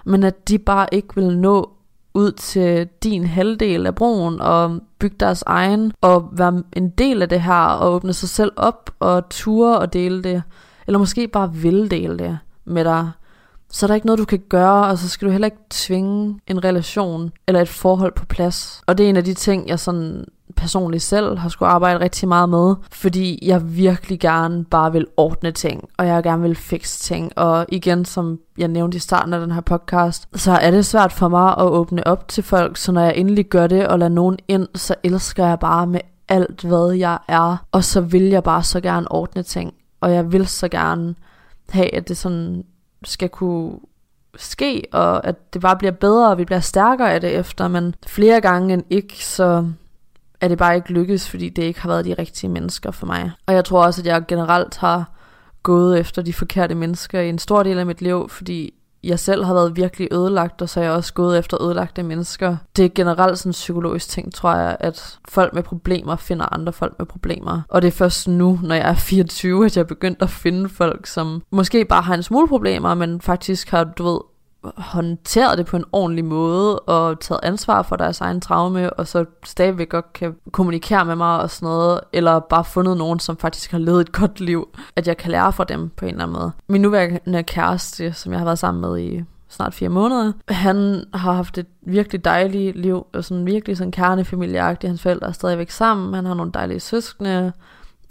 [0.05, 1.69] men at de bare ikke vil nå
[2.13, 7.29] ud til din halvdel af broen og bygge deres egen og være en del af
[7.29, 10.43] det her og åbne sig selv op og ture og dele det.
[10.87, 13.11] Eller måske bare vil dele det med dig.
[13.69, 16.39] Så er der ikke noget, du kan gøre, og så skal du heller ikke tvinge
[16.47, 18.81] en relation eller et forhold på plads.
[18.87, 22.27] Og det er en af de ting, jeg sådan personligt selv har skulle arbejde rigtig
[22.27, 26.99] meget med, fordi jeg virkelig gerne bare vil ordne ting, og jeg gerne vil fikse
[26.99, 30.85] ting, og igen, som jeg nævnte i starten af den her podcast, så er det
[30.85, 33.99] svært for mig at åbne op til folk, så når jeg endelig gør det og
[33.99, 38.23] lader nogen ind, så elsker jeg bare med alt, hvad jeg er, og så vil
[38.23, 41.15] jeg bare så gerne ordne ting, og jeg vil så gerne
[41.69, 42.63] have, at det sådan
[43.03, 43.71] skal kunne
[44.37, 47.95] ske, og at det bare bliver bedre, og vi bliver stærkere af det efter, men
[48.07, 49.65] flere gange end ikke, så
[50.43, 53.31] er det bare ikke lykkedes, fordi det ikke har været de rigtige mennesker for mig.
[53.45, 55.11] Og jeg tror også, at jeg generelt har
[55.63, 59.43] gået efter de forkerte mennesker i en stor del af mit liv, fordi jeg selv
[59.43, 62.57] har været virkelig ødelagt, og så er jeg også gået efter ødelagte mennesker.
[62.75, 66.73] Det er generelt sådan en psykologisk ting, tror jeg, at folk med problemer finder andre
[66.73, 67.61] folk med problemer.
[67.69, 70.69] Og det er først nu, når jeg er 24, at jeg er begyndt at finde
[70.69, 74.19] folk, som måske bare har en smule problemer, men faktisk har, du ved,
[74.77, 79.25] håndteret det på en ordentlig måde, og taget ansvar for deres egen traume, og så
[79.45, 83.71] stadigvæk godt kan kommunikere med mig og sådan noget, eller bare fundet nogen, som faktisk
[83.71, 86.37] har levet et godt liv, at jeg kan lære fra dem på en eller anden
[86.39, 86.51] måde.
[86.67, 90.31] Min nuværende kæreste, som jeg har været sammen med i snart fire måneder.
[90.47, 94.89] Han har haft et virkelig dejligt liv, og sådan virkelig sådan kernefamilieagtigt.
[94.89, 97.53] Hans forældre er stadigvæk sammen, han har nogle dejlige søskende,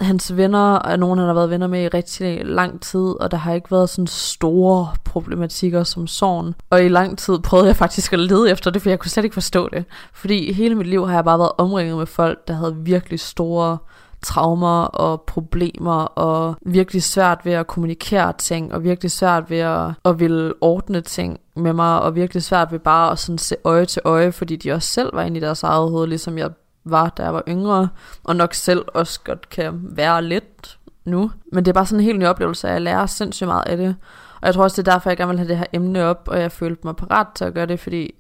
[0.01, 3.37] hans venner er nogen, han har været venner med i rigtig lang tid, og der
[3.37, 6.55] har ikke været sådan store problematikker som sorgen.
[6.71, 9.25] Og i lang tid prøvede jeg faktisk at lede efter det, for jeg kunne slet
[9.25, 9.85] ikke forstå det.
[10.15, 13.79] Fordi hele mit liv har jeg bare været omringet med folk, der havde virkelig store
[14.23, 19.91] traumer og problemer og virkelig svært ved at kommunikere ting og virkelig svært ved at,
[20.05, 23.87] at ville ordne ting med mig og virkelig svært ved bare at sådan se øje
[23.87, 26.51] til øje, fordi de også selv var inde i deres eget hoved, ligesom jeg
[26.85, 27.89] var, da jeg var yngre,
[28.25, 31.31] og nok selv også godt kan være lidt nu.
[31.53, 33.77] Men det er bare sådan en helt ny oplevelse, at jeg lærer sindssygt meget af
[33.77, 33.97] det.
[34.41, 36.29] Og jeg tror også, det er derfor, jeg gerne vil have det her emne op,
[36.29, 38.15] og jeg følte mig parat til at gøre det, fordi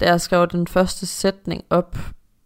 [0.00, 1.96] da jeg skrev den første sætning op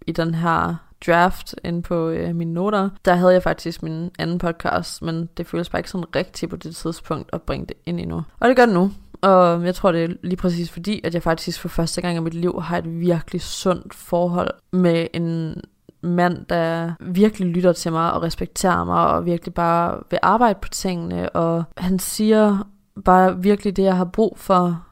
[0.07, 0.75] i den her
[1.07, 5.47] draft ind på øh, mine noter, der havde jeg faktisk min anden podcast, men det
[5.47, 8.23] føles bare ikke sådan rigtigt på det tidspunkt at bringe det ind endnu.
[8.41, 8.93] Og det gør det nu.
[9.23, 12.21] Og jeg tror, det er lige præcis fordi, at jeg faktisk for første gang i
[12.21, 15.61] mit liv har et virkelig sundt forhold med en
[16.03, 20.69] mand, der virkelig lytter til mig og respekterer mig og virkelig bare vil arbejde på
[20.69, 21.31] tingene.
[21.31, 22.69] Og han siger
[23.05, 24.85] bare virkelig det, jeg har brug for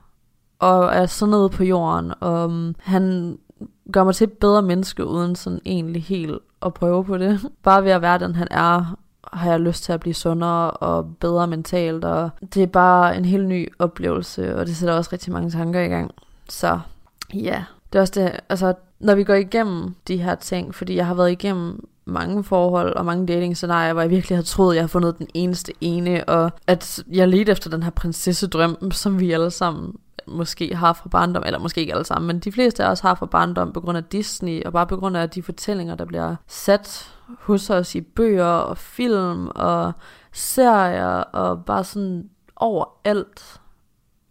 [0.59, 2.13] og er sådan nede på jorden.
[2.21, 3.39] Og um, han
[3.93, 7.41] gør mig til et bedre menneske, uden sådan egentlig helt at prøve på det.
[7.65, 8.99] Bare ved at være den, han er,
[9.33, 13.25] har jeg lyst til at blive sundere og bedre mentalt, og det er bare en
[13.25, 16.11] helt ny oplevelse, og det sætter også rigtig mange tanker i gang.
[16.49, 16.81] Så
[17.35, 21.07] ja, det er også det, altså når vi går igennem de her ting, fordi jeg
[21.07, 24.83] har været igennem mange forhold og mange datingscenarier, hvor jeg virkelig har troet, at jeg
[24.83, 29.33] har fundet den eneste ene, og at jeg ledte efter den her prinsessedrøm, som vi
[29.33, 29.95] alle sammen
[30.27, 33.15] måske har fra barndom, eller måske ikke alle sammen, men de fleste af os har
[33.15, 36.37] fra barndom på grund af Disney, og bare på grund af de fortællinger, der bliver
[36.47, 39.93] sat hos os i bøger og film og
[40.33, 43.61] serier, og bare sådan overalt,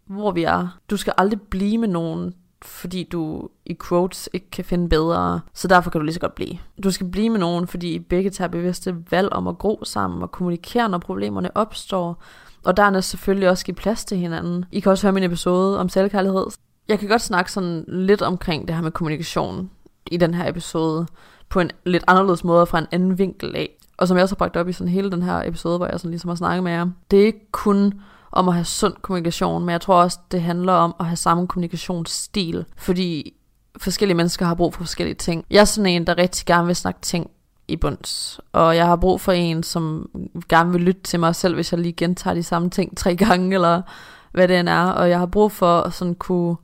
[0.06, 0.78] hvor vi er.
[0.90, 5.68] Du skal aldrig blive med nogen, fordi du i quotes ikke kan finde bedre, så
[5.68, 6.58] derfor kan du lige så godt blive.
[6.82, 10.22] Du skal blive med nogen, fordi I begge tager bevidste valg om at gro sammen
[10.22, 12.22] og kommunikere, når problemerne opstår,
[12.64, 14.64] og dernæst selvfølgelig også give plads til hinanden.
[14.72, 16.46] I kan også høre min episode om selvkærlighed.
[16.88, 19.70] Jeg kan godt snakke sådan lidt omkring det her med kommunikation
[20.10, 21.06] i den her episode,
[21.48, 23.70] på en lidt anderledes måde fra en anden vinkel af.
[23.96, 26.00] Og som jeg også har bragt op i sådan hele den her episode, hvor jeg
[26.00, 26.86] sådan ligesom har snakket med jer.
[27.10, 28.00] Det er ikke kun
[28.32, 31.46] om at have sund kommunikation, men jeg tror også, det handler om at have samme
[31.46, 32.64] kommunikationsstil.
[32.76, 33.34] Fordi
[33.76, 35.44] forskellige mennesker har brug for forskellige ting.
[35.50, 37.30] Jeg er sådan en, der rigtig gerne vil snakke ting
[37.68, 38.40] i bunds.
[38.52, 40.10] Og jeg har brug for en, som
[40.48, 43.54] gerne vil lytte til mig selv, hvis jeg lige gentager de samme ting tre gange,
[43.54, 43.82] eller
[44.32, 44.84] hvad det end er.
[44.84, 46.56] Og jeg har brug for at sådan kunne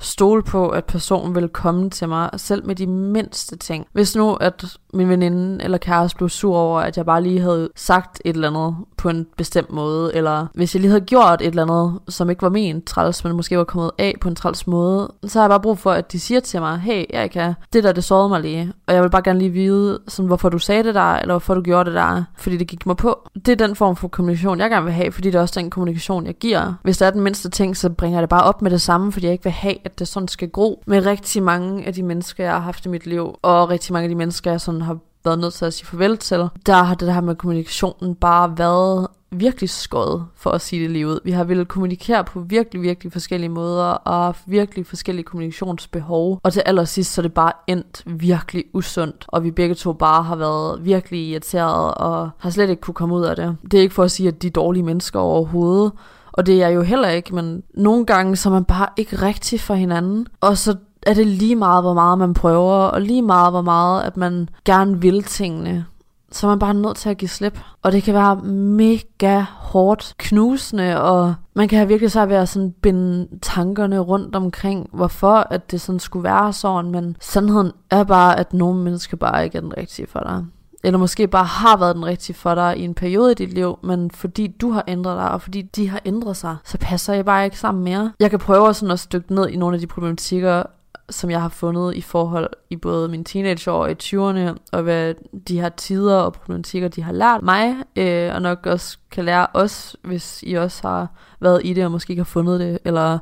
[0.00, 3.86] stole på, at personen vil komme til mig, selv med de mindste ting.
[3.92, 7.68] Hvis nu, at min veninde eller kæreste blev sur over, at jeg bare lige havde
[7.76, 11.46] sagt et eller andet på en bestemt måde, eller hvis jeg lige havde gjort et
[11.46, 14.66] eller andet, som ikke var min træls, men måske var kommet af på en træls
[14.66, 17.84] måde, så har jeg bare brug for, at de siger til mig, hey Erika, det
[17.84, 20.58] der, det sårede mig lige, og jeg vil bare gerne lige vide, sådan, hvorfor du
[20.58, 23.28] sagde det der, eller hvorfor du gjorde det der, fordi det gik mig på.
[23.34, 25.70] Det er den form for kommunikation, jeg gerne vil have, fordi det er også den
[25.70, 26.74] kommunikation, jeg giver.
[26.82, 29.12] Hvis der er den mindste ting, så bringer jeg det bare op med det samme,
[29.12, 32.02] fordi jeg ikke vil have, at det sådan skal gro med rigtig mange af de
[32.02, 34.77] mennesker, jeg har haft i mit liv, og rigtig mange af de mennesker, jeg sådan
[34.82, 36.48] har været nødt til at sige farvel til.
[36.66, 41.08] Der har det her med kommunikationen bare været virkelig skåret, for at sige det lige
[41.08, 41.20] ud.
[41.24, 46.40] Vi har ville kommunikere på virkelig, virkelig forskellige måder, og haft virkelig forskellige kommunikationsbehov.
[46.42, 50.22] Og til allersidst, så er det bare endt virkelig usundt, og vi begge to bare
[50.22, 53.56] har været virkelig irriteret, og har slet ikke kunne komme ud af det.
[53.70, 55.92] Det er ikke for at sige, at de er dårlige mennesker overhovedet,
[56.32, 59.16] og det er jeg jo heller ikke, men nogle gange så er man bare ikke
[59.16, 60.26] rigtig for hinanden.
[60.40, 64.02] Og så er det lige meget, hvor meget man prøver, og lige meget, hvor meget,
[64.02, 65.86] at man gerne vil tingene.
[66.32, 67.58] Så er man bare nødt til at give slip.
[67.82, 72.48] Og det kan være mega hårdt, knusende, og man kan have virkelig svært ved at
[72.48, 78.04] sådan binde tankerne rundt omkring, hvorfor at det sådan skulle være sådan, men sandheden er
[78.04, 80.44] bare, at nogle mennesker bare ikke er den rigtige for dig
[80.84, 83.78] eller måske bare har været den rigtige for dig i en periode i dit liv,
[83.82, 87.24] men fordi du har ændret dig, og fordi de har ændret sig, så passer jeg
[87.24, 88.12] bare ikke sammen mere.
[88.20, 90.62] Jeg kan prøve sådan at stykke ned i nogle af de problematikker,
[91.10, 95.14] som jeg har fundet i forhold i både mine teenageår og i 20'erne, og hvad
[95.48, 99.46] de her tider og problematikker, de har lært mig, øh, og nok også kan lære
[99.54, 101.08] os, hvis I også har
[101.40, 103.18] været i det, og måske ikke har fundet det, eller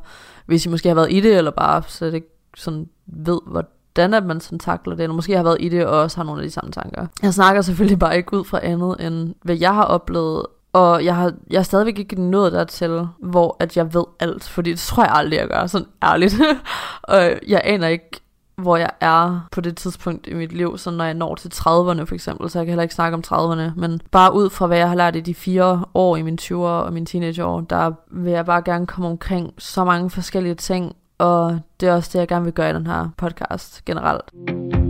[0.46, 2.24] hvis I måske har været i det, eller bare så det
[2.56, 6.00] sådan ved, hvordan at man sådan takler det, eller måske har været i det, og
[6.00, 7.06] også har nogle af de samme tanker.
[7.22, 10.46] Jeg snakker selvfølgelig bare ikke ud fra andet, end hvad jeg har oplevet,
[10.76, 14.70] og jeg har, jeg har stadigvæk ikke nået dertil, hvor at jeg ved alt, fordi
[14.70, 16.40] det tror jeg aldrig, jeg gør, sådan ærligt.
[17.02, 18.10] og jeg aner ikke,
[18.56, 22.04] hvor jeg er på det tidspunkt i mit liv, så når jeg når til 30'erne
[22.04, 24.78] for eksempel, så jeg kan heller ikke snakke om 30'erne, men bare ud fra hvad
[24.78, 28.32] jeg har lært i de fire år i mine 20'er og mine teenageår, der vil
[28.32, 32.28] jeg bare gerne komme omkring så mange forskellige ting, og det er også det, jeg
[32.28, 34.85] gerne vil gøre i den her podcast generelt.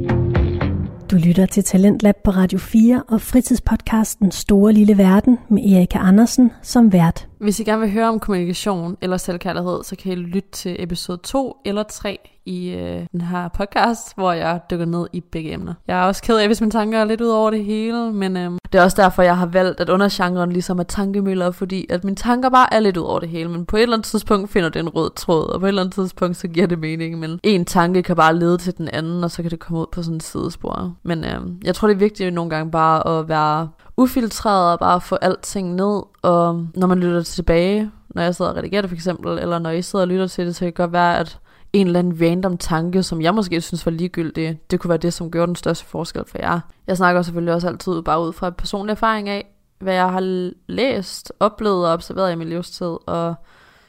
[1.11, 6.51] Du lytter til Talentlab på Radio 4 og fritidspodcasten Store Lille Verden med Erika Andersen
[6.63, 7.29] som vært.
[7.39, 11.19] Hvis I gerne vil høre om kommunikation eller selvkærlighed, så kan I lytte til episode
[11.19, 15.75] 2 eller 3 i øh, den her podcast, hvor jeg dykker ned i begge emner.
[15.89, 18.37] Jeg er også ked af, hvis mine tanker er lidt ud over det hele, men
[18.37, 22.05] øh, det er også derfor, jeg har valgt at undergenren ligesom er tankemøller, fordi at
[22.05, 24.51] mine tanker bare er lidt ud over det hele, men på et eller andet tidspunkt
[24.51, 27.19] finder det en rød tråd, og på et eller andet tidspunkt så giver det mening,
[27.19, 29.87] men en tanke kan bare lede til den anden, og så kan det komme ud
[29.93, 30.95] på sådan en sidespor.
[31.03, 35.01] Men øh, jeg tror, det er vigtigt nogle gange bare at være ufiltreret og bare
[35.01, 38.95] få alting ned, og når man lytter tilbage, når jeg sidder og redigerer det for
[38.95, 41.39] eksempel, eller når I sidder og lytter til det, så kan det godt være, at
[41.77, 45.13] en eller anden random tanke, som jeg måske synes var ligegyldig, det kunne være det,
[45.13, 46.61] som gjorde den største forskel for jer.
[46.87, 49.47] Jeg snakker selvfølgelig også altid bare ud fra personlig erfaring af,
[49.79, 53.35] hvad jeg har læst, oplevet og observeret i min livstid, og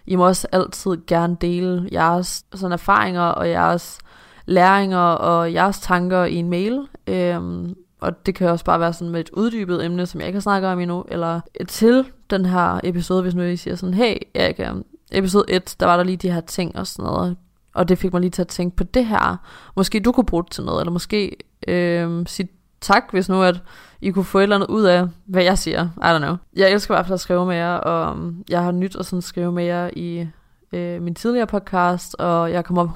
[0.06, 4.00] I må også altid gerne dele jeres sådan erfaringer og jeres
[4.46, 6.88] læringer og jeres tanker i en mail.
[7.08, 10.38] Øhm, og det kan også bare være sådan med et uddybet emne, som jeg ikke
[10.38, 14.16] har snakket om endnu, eller til den her episode, hvis nu I siger sådan, hey
[14.36, 17.38] Erika, øhm, episode 1, der var der lige de her ting og sådan noget,
[17.78, 19.38] og det fik mig lige til at tænke på det her.
[19.76, 21.38] Måske du kunne bruge det til noget, eller måske
[21.68, 22.50] øh, sige
[22.82, 23.62] tak, hvis nu at
[24.02, 25.90] I kunne få et eller andet ud af, hvad jeg siger.
[25.98, 26.36] I don't know.
[26.56, 29.06] Jeg elsker i hvert fald at skrive med jer, og øhm, jeg har nyt at
[29.06, 30.28] sådan skrive med jer i
[30.74, 32.88] øh, min tidligere podcast, og jeg kommer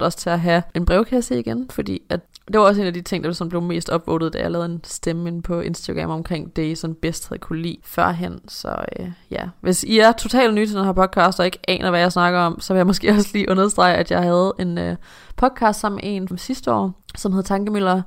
[0.00, 2.20] 100% også til at have en brevkasse igen, fordi at
[2.52, 4.68] det var også en af de ting, der sådan blev mest upvotet, da jeg lavede
[4.68, 8.48] en stemme ind på Instagram omkring det, I sådan bedst havde kunne lide førhen.
[8.48, 11.90] Så øh, ja, hvis I er totalt nye til den her podcast, og ikke aner,
[11.90, 14.78] hvad jeg snakker om, så vil jeg måske også lige understrege, at jeg havde en
[14.78, 14.96] øh,
[15.36, 18.02] podcast sammen med en sidste år, som hed Tankemøller,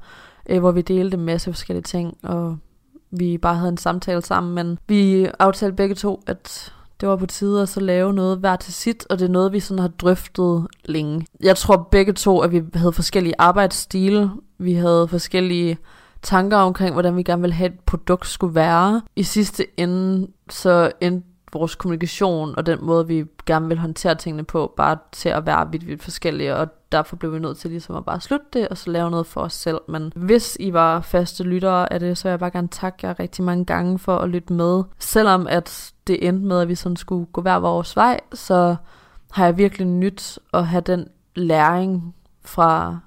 [0.50, 2.58] øh, hvor vi delte en masse forskellige ting, og
[3.12, 7.26] vi bare havde en samtale sammen, men vi aftalte begge to, at det var på
[7.26, 9.88] tide at så lave noget hver til sit, og det er noget, vi sådan har
[9.88, 11.26] drøftet længe.
[11.44, 15.78] Jeg tror begge to, at vi havde forskellige arbejdsstile, vi havde forskellige
[16.22, 19.02] tanker omkring, hvordan vi gerne ville have et produkt skulle være.
[19.16, 24.44] I sidste ende, så endte vores kommunikation og den måde, vi gerne vil håndtere tingene
[24.44, 27.96] på, bare til at være vidt, vidt forskellige, og derfor blev vi nødt til ligesom
[27.96, 29.78] at bare slutte det, og så lave noget for os selv.
[29.88, 33.20] Men hvis I var faste lyttere af det, så vil jeg bare gerne takke jer
[33.20, 34.84] rigtig mange gange for at lytte med.
[35.00, 38.76] Selvom at det endte med, at vi sådan skulle gå hver vores vej, så
[39.32, 43.00] har jeg virkelig nyt at have den læring fra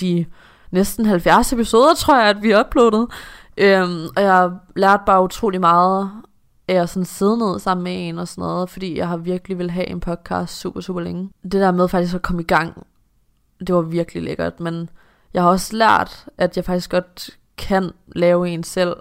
[0.00, 0.26] de
[0.70, 3.08] næsten 70 episoder, tror jeg, at vi uploadede.
[3.56, 6.10] Øhm, og jeg har lært bare utrolig meget
[6.68, 9.58] af at sådan sidde ned sammen med en og sådan noget, fordi jeg har virkelig
[9.58, 11.30] vil have en podcast super, super længe.
[11.42, 12.86] Det der med faktisk at komme i gang,
[13.60, 14.90] det var virkelig lækkert, men
[15.34, 18.96] jeg har også lært, at jeg faktisk godt kan lave en selv,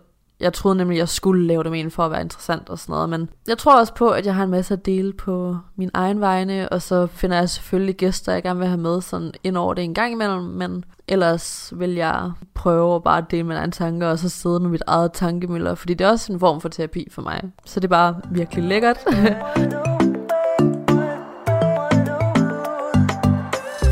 [0.46, 3.10] jeg troede nemlig, jeg skulle lave dem en for at være interessant og sådan noget,
[3.10, 6.22] men jeg tror også på, at jeg har en masse at dele på min egen
[6.22, 9.74] vegne, og så finder jeg selvfølgelig gæster, jeg gerne vil have med sådan ind over
[9.74, 14.08] det en gang imellem, men ellers vil jeg prøve at bare dele mine egne tanker,
[14.08, 17.08] og så sidde med mit eget tankemøller, fordi det er også en form for terapi
[17.12, 17.42] for mig.
[17.66, 18.98] Så det er bare virkelig lækkert.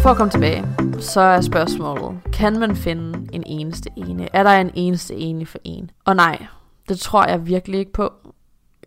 [0.04, 0.66] For at komme tilbage,
[1.00, 4.28] så er spørgsmålet, kan man finde en eneste ene?
[4.36, 5.92] Er der en eneste ene for en?
[6.06, 6.46] Og nej,
[6.89, 8.13] det tror jeg virkelig ikke på.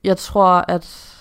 [0.04, 1.16] Jeg tror, at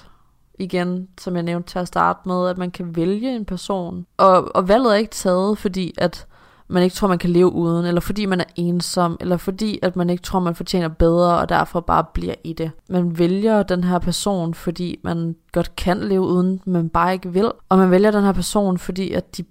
[0.59, 4.05] igen, som jeg nævnte til at starte med, at man kan vælge en person.
[4.17, 6.27] Og, og valget er ikke taget, fordi at
[6.67, 9.95] man ikke tror, man kan leve uden, eller fordi man er ensom, eller fordi at
[9.95, 12.71] man ikke tror, man fortjener bedre, og derfor bare bliver i det.
[12.89, 17.51] Man vælger den her person, fordi man godt kan leve uden, men bare ikke vil.
[17.69, 19.43] Og man vælger den her person, fordi at de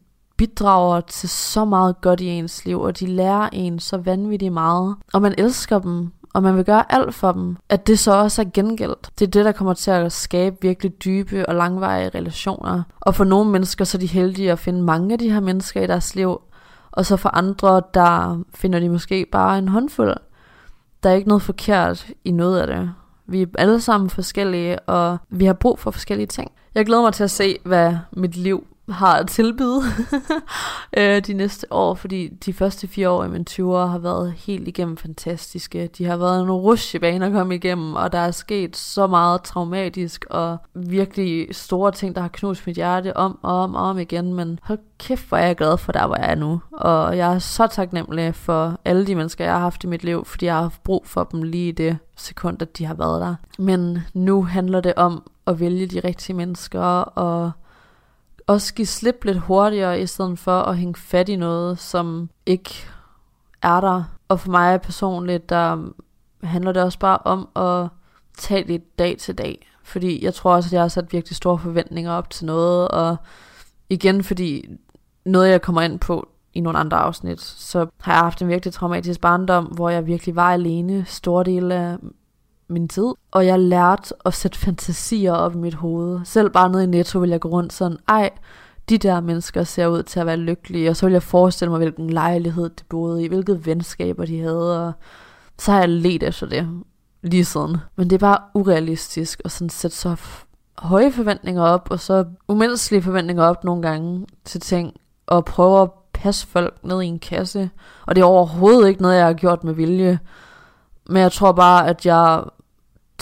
[0.46, 4.96] bidrager til så meget godt i ens liv, og de lærer en så vanvittigt meget.
[5.12, 8.42] Og man elsker dem, og man vil gøre alt for dem, at det så også
[8.42, 9.10] er gengældt.
[9.18, 12.82] Det er det, der kommer til at skabe virkelig dybe og langvarige relationer.
[13.00, 15.80] Og for nogle mennesker, så er de heldige at finde mange af de her mennesker
[15.82, 16.40] i deres liv,
[16.92, 20.16] og så for andre, der finder de måske bare en håndfuld.
[21.02, 22.90] Der er ikke noget forkert i noget af det.
[23.26, 26.50] Vi er alle sammen forskellige, og vi har brug for forskellige ting.
[26.74, 29.82] Jeg glæder mig til at se, hvad mit liv har at tilbyde
[30.98, 34.68] øh, de næste år, fordi de første fire år i min 20'er har været helt
[34.68, 35.90] igennem fantastiske.
[35.98, 40.24] De har været en rushebane at komme igennem, og der er sket så meget traumatisk
[40.30, 44.34] og virkelig store ting, der har knust mit hjerte om og om og om igen,
[44.34, 46.60] men hold kæft, hvor er jeg glad for der, hvor jeg er nu.
[46.72, 50.24] Og jeg er så taknemmelig for alle de mennesker, jeg har haft i mit liv,
[50.24, 53.20] fordi jeg har haft brug for dem lige i det sekund, at de har været
[53.20, 53.34] der.
[53.58, 57.52] Men nu handler det om at vælge de rigtige mennesker og
[58.46, 62.86] også give slip lidt hurtigere, i stedet for at hænge fat i noget, som ikke
[63.62, 64.04] er der.
[64.28, 65.92] Og for mig personligt, der
[66.42, 67.88] handler det også bare om at
[68.38, 69.70] tage det dag til dag.
[69.82, 73.16] Fordi jeg tror også, at jeg har sat virkelig store forventninger op til noget, og
[73.88, 74.68] igen, fordi
[75.24, 78.74] noget jeg kommer ind på i nogle andre afsnit, så har jeg haft en virkelig
[78.74, 81.96] traumatisk barndom, hvor jeg virkelig var alene store dele af
[82.68, 83.12] min tid.
[83.30, 86.20] Og jeg lærte at sætte fantasier op i mit hoved.
[86.24, 88.30] Selv bare nede i Netto vil jeg gå rundt sådan, ej,
[88.88, 91.78] de der mennesker ser ud til at være lykkelige, og så vil jeg forestille mig,
[91.78, 94.92] hvilken lejlighed de boede i, hvilke venskaber de havde, og
[95.58, 96.68] så har jeg let efter det
[97.22, 97.76] lige siden.
[97.96, 100.16] Men det er bare urealistisk at sådan sætte så
[100.78, 104.94] høje forventninger op, og så umenneskelige forventninger op nogle gange til ting,
[105.26, 107.70] og prøve at passe folk ned i en kasse.
[108.06, 110.18] Og det er overhovedet ikke noget, jeg har gjort med vilje.
[111.08, 112.44] Men jeg tror bare, at jeg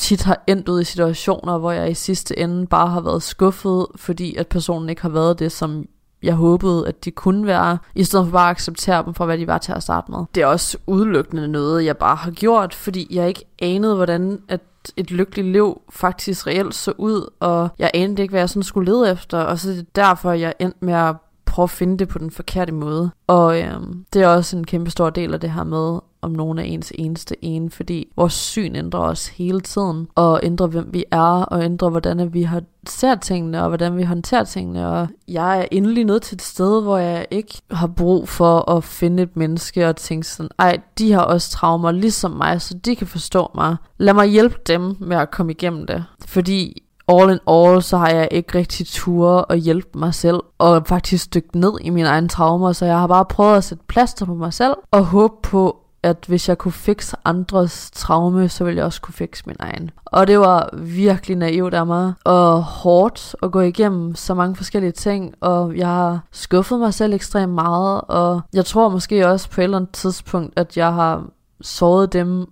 [0.02, 3.86] tit har endt ud i situationer, hvor jeg i sidste ende bare har været skuffet,
[3.96, 5.84] fordi at personen ikke har været det, som
[6.22, 9.38] jeg håbede, at de kunne være, i stedet for bare at acceptere dem for, hvad
[9.38, 10.18] de var til at starte med.
[10.34, 14.60] Det er også udelukkende noget, jeg bare har gjort, fordi jeg ikke anede, hvordan at
[14.96, 18.92] et lykkeligt liv faktisk reelt så ud, og jeg anede ikke, hvad jeg sådan skulle
[18.92, 22.08] lede efter, og så er det derfor, jeg endte med at prøve at finde det
[22.08, 23.10] på den forkerte måde.
[23.26, 26.58] Og øhm, det er også en kæmpe stor del af det her med om nogen
[26.58, 31.04] er ens eneste ene, fordi vores syn ændrer os hele tiden, og ændrer hvem vi
[31.10, 35.60] er, og ændrer hvordan vi har ser tingene, og hvordan vi håndterer tingene, og jeg
[35.60, 39.36] er endelig nødt til et sted, hvor jeg ikke har brug for at finde et
[39.36, 43.50] menneske og tænke sådan, ej, de har også traumer ligesom mig, så de kan forstå
[43.54, 43.76] mig.
[43.98, 48.08] Lad mig hjælpe dem med at komme igennem det, fordi all in all, så har
[48.08, 52.28] jeg ikke rigtig tur at hjælpe mig selv, og faktisk dykke ned i mine egne
[52.28, 55.76] traumer, så jeg har bare prøvet at sætte plaster på mig selv, og håbe på,
[56.02, 59.90] at hvis jeg kunne fikse andres traume, så ville jeg også kunne fikse min egen.
[60.04, 64.92] Og det var virkelig naivt af mig, og hårdt at gå igennem så mange forskellige
[64.92, 69.60] ting, og jeg har skuffet mig selv ekstremt meget, og jeg tror måske også på
[69.60, 71.24] et eller andet tidspunkt, at jeg har
[71.60, 72.46] såret dem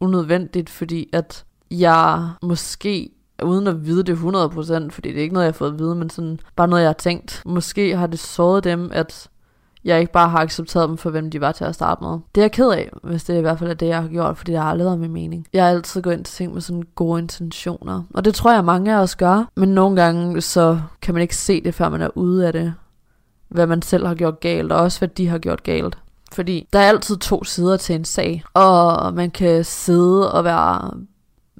[0.00, 3.10] unødvendigt, fordi at jeg måske
[3.42, 5.94] uden at vide det 100%, fordi det er ikke noget, jeg har fået at vide,
[5.94, 7.42] men sådan bare noget, jeg har tænkt.
[7.46, 9.28] Måske har det såret dem, at
[9.84, 12.10] jeg ikke bare har accepteret dem for, hvem de var til at starte med.
[12.34, 14.36] Det er jeg ked af, hvis det i hvert fald er det, jeg har gjort,
[14.36, 15.46] fordi det har aldrig været min mening.
[15.52, 18.64] Jeg har altid gået ind til ting med sådan gode intentioner, og det tror jeg,
[18.64, 22.02] mange af os gør, men nogle gange så kan man ikke se det, før man
[22.02, 22.74] er ude af det,
[23.48, 25.98] hvad man selv har gjort galt, og også hvad de har gjort galt.
[26.32, 30.90] Fordi der er altid to sider til en sag, og man kan sidde og være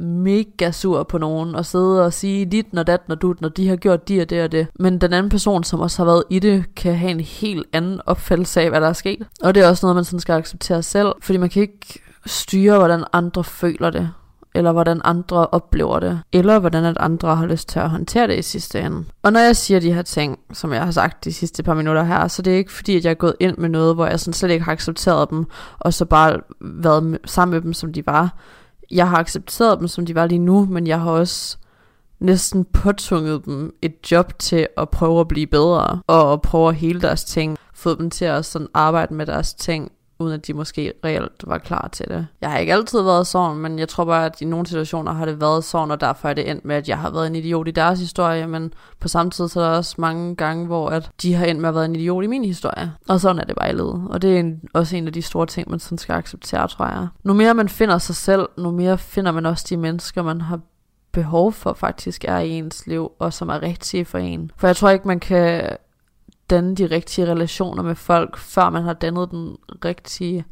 [0.01, 3.69] mega sur på nogen, og sidde og sige dit når dat når du, når de
[3.69, 4.67] har gjort de og det og det.
[4.79, 8.01] Men den anden person, som også har været i det, kan have en helt anden
[8.07, 9.27] opfattelse af, hvad der er sket.
[9.43, 12.79] Og det er også noget, man sådan skal acceptere selv, fordi man kan ikke styre,
[12.79, 14.11] hvordan andre føler det
[14.55, 18.39] eller hvordan andre oplever det, eller hvordan at andre har lyst til at håndtere det
[18.39, 19.05] i sidste ende.
[19.23, 22.03] Og når jeg siger de her ting, som jeg har sagt de sidste par minutter
[22.03, 24.21] her, så det er ikke fordi, at jeg er gået ind med noget, hvor jeg
[24.21, 25.47] sådan slet ikke har accepteret dem,
[25.79, 28.35] og så bare været sammen med dem, som de var
[28.91, 31.57] jeg har accepteret dem, som de var lige nu, men jeg har også
[32.21, 37.01] næsten påtunget dem et job til at prøve at blive bedre, og prøve at hele
[37.01, 40.93] deres ting, få dem til at sådan arbejde med deres ting, uden at de måske
[41.05, 42.27] reelt var klar til det.
[42.41, 45.25] Jeg har ikke altid været sådan, men jeg tror bare, at i nogle situationer har
[45.25, 47.69] det været sådan, og derfor er det endt med, at jeg har været en idiot
[47.69, 51.11] i deres historie, men på samme tid så er der også mange gange, hvor at
[51.23, 52.93] de har endt med at være en idiot i min historie.
[53.09, 54.07] Og sådan er det bare i livet.
[54.11, 56.87] Og det er en, også en af de store ting, man sådan skal acceptere, tror
[56.87, 57.09] jeg.
[57.25, 60.61] Nu mere man finder sig selv, nu mere finder man også de mennesker, man har
[61.13, 64.51] behov for faktisk er i ens liv, og som er rigtige for en.
[64.57, 65.77] For jeg tror ikke, man kan
[66.51, 70.45] danne de rigtige relationer med folk, før man har dannet den rigtige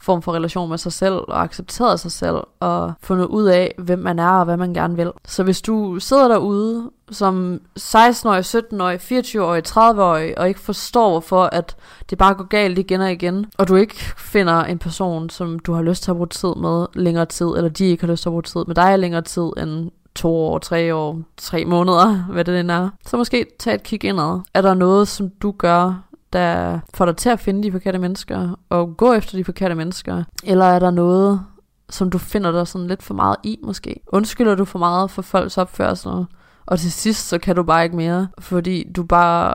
[0.00, 3.98] form for relation med sig selv, og accepteret sig selv, og fundet ud af, hvem
[3.98, 5.12] man er, og hvad man gerne vil.
[5.24, 11.76] Så hvis du sidder derude som 16-årig, 17-årig, 24-årig, 30-årig, og ikke forstår, hvorfor at
[12.10, 15.72] det bare går galt igen og igen, og du ikke finder en person, som du
[15.72, 18.28] har lyst til at bruge tid med længere tid, eller de ikke har lyst til
[18.28, 22.44] at bruge tid med dig længere tid end to år, tre år, tre måneder, hvad
[22.44, 22.88] det end er.
[23.06, 24.40] Så måske tag et kig indad.
[24.54, 28.58] Er der noget, som du gør, der får dig til at finde de forkerte mennesker,
[28.68, 30.24] og gå efter de forkerte mennesker?
[30.44, 31.40] Eller er der noget,
[31.90, 34.00] som du finder dig sådan lidt for meget i, måske?
[34.06, 36.26] Undskylder du for meget for folks opførsel?
[36.66, 39.54] Og til sidst, så kan du bare ikke mere, fordi du bare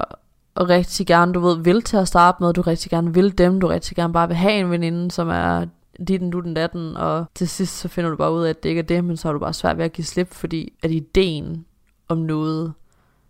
[0.59, 3.67] rigtig gerne, du ved, vil til at starte med, du rigtig gerne vil dem, du
[3.67, 5.65] rigtig gerne bare vil have en veninde, som er
[6.07, 8.69] dit du den datten, og til sidst så finder du bare ud af, at det
[8.69, 10.91] ikke er det, men så har du bare svært ved at give slip, fordi at
[10.91, 11.65] ideen
[12.07, 12.73] om noget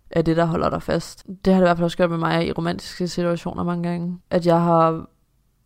[0.10, 1.26] er det, der holder dig fast.
[1.46, 4.20] Det har det i hvert fald også gjort med mig i romantiske situationer mange gange.
[4.30, 5.06] At jeg har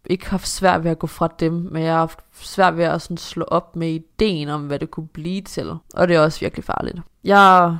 [0.09, 3.01] ikke haft svært ved at gå fra dem, men jeg har haft svært ved at
[3.01, 5.69] sådan slå op med ideen om, hvad det kunne blive til.
[5.93, 6.97] Og det er også virkelig farligt.
[7.23, 7.77] Jeg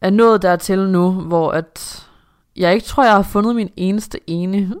[0.00, 2.06] er nået dertil nu, hvor at
[2.56, 4.74] jeg ikke tror, jeg har fundet min eneste ene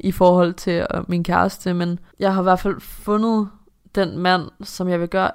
[0.00, 3.48] i forhold til øh, min kæreste, men jeg har i hvert fald fundet
[3.94, 5.30] den mand, som jeg vil gøre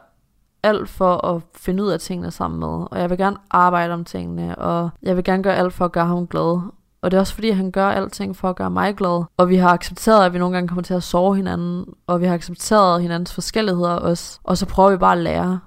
[0.64, 2.88] alt for at finde ud af tingene sammen med.
[2.92, 5.92] Og jeg vil gerne arbejde om tingene, og jeg vil gerne gøre alt for at
[5.92, 6.62] gøre ham glad.
[7.02, 9.24] Og det er også fordi, han gør alting for at gøre mig glad.
[9.38, 11.86] Og vi har accepteret, at vi nogle gange kommer til at sove hinanden.
[12.08, 14.40] Og vi har accepteret hinandens forskelligheder også.
[14.44, 15.60] Og så prøver vi bare at lære.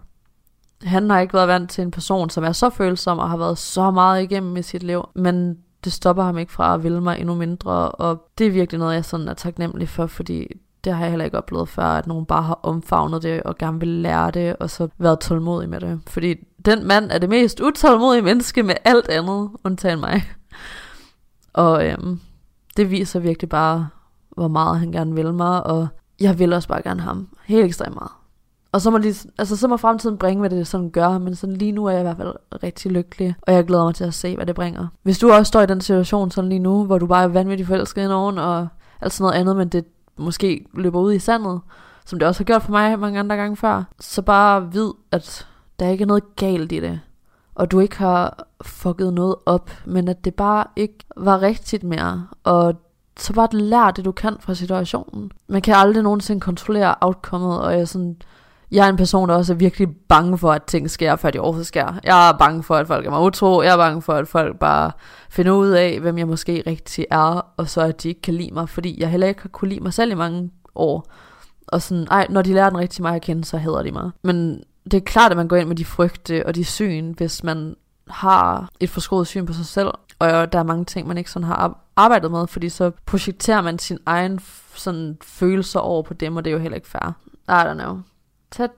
[0.83, 3.59] Han har ikke været vant til en person, som er så følsom og har været
[3.59, 5.09] så meget igennem i sit liv.
[5.15, 7.91] Men det stopper ham ikke fra at ville mig endnu mindre.
[7.91, 10.49] Og det er virkelig noget, jeg sådan er taknemmelig for, fordi
[10.85, 13.81] det har jeg heller ikke oplevet før, at nogen bare har omfavnet det og gerne
[13.81, 16.01] vil lære det, og så været tålmodig med det.
[16.07, 20.23] Fordi den mand er det mest utålmodige menneske med alt andet, undtagen mig.
[21.53, 22.21] Og øhm,
[22.77, 23.89] det viser virkelig bare,
[24.31, 25.89] hvor meget han gerne vil mig, og
[26.21, 27.29] jeg vil også bare gerne ham.
[27.45, 28.24] Helt ekstremt meget.
[28.75, 31.57] Og så må, lige, altså, så må fremtiden bringe, hvad det sådan gør, men sådan
[31.57, 34.15] lige nu er jeg i hvert fald rigtig lykkelig, og jeg glæder mig til at
[34.15, 34.87] se, hvad det bringer.
[35.03, 37.67] Hvis du også står i den situation sådan lige nu, hvor du bare er vanvittigt
[37.67, 38.69] forelsket i nogen, og
[39.01, 39.85] alt sådan noget andet, men det
[40.17, 41.61] måske løber ud i sandet,
[42.07, 45.47] som det også har gjort for mig mange andre gange før, så bare vid, at
[45.81, 47.01] der ikke er noget galt i det
[47.55, 52.27] og du ikke har fucket noget op, men at det bare ikke var rigtigt mere,
[52.45, 52.75] og
[53.17, 55.33] så bare lær det, du kan fra situationen.
[55.47, 58.17] Man kan aldrig nogensinde kontrollere outcomet, og jeg sådan,
[58.75, 61.39] jeg er en person, der også er virkelig bange for, at ting sker, før de
[61.39, 61.95] overhovedet sker.
[62.05, 63.63] Jeg er bange for, at folk er mig utro.
[63.63, 64.93] Jeg er bange for, at folk bare
[65.31, 68.55] finder ud af, hvem jeg måske rigtig er, og så at de ikke kan lide
[68.55, 71.07] mig, fordi jeg heller ikke har kunne lide mig selv i mange år.
[71.69, 74.11] Og sådan, ej, når de lærer den rigtig mig at kende, så hedder de mig.
[74.23, 77.45] Men det er klart, at man går ind med de frygte og de syn, hvis
[77.45, 77.77] man
[78.09, 81.47] har et forskroet syn på sig selv, og der er mange ting, man ikke sådan
[81.47, 84.41] har arbejdet med, fordi så projekterer man sin egen
[84.75, 87.15] sådan følelser over på dem, og det er jo heller ikke fair.
[87.49, 87.99] I don't know.
[88.55, 88.69] Tag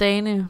[0.00, 0.48] dagene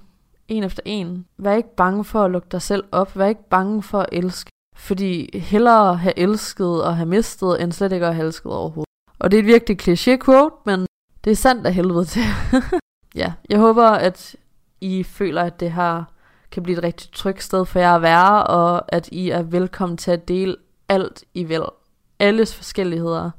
[0.48, 1.26] en efter en.
[1.36, 3.18] Vær ikke bange for at lukke dig selv op.
[3.18, 4.50] Vær ikke bange for at elske.
[4.76, 8.88] Fordi hellere have elsket og have mistet, end slet ikke at have elsket overhovedet.
[9.18, 10.86] Og det er et virkelig kliché quote, men
[11.24, 12.22] det er sandt af helvede til.
[13.22, 14.36] ja, jeg håber, at
[14.80, 16.04] I føler, at det her
[16.50, 19.96] kan blive et rigtig trygt sted for jer at være, og at I er velkommen
[19.96, 20.56] til at dele
[20.88, 21.62] alt I vil.
[22.18, 23.30] Alles forskelligheder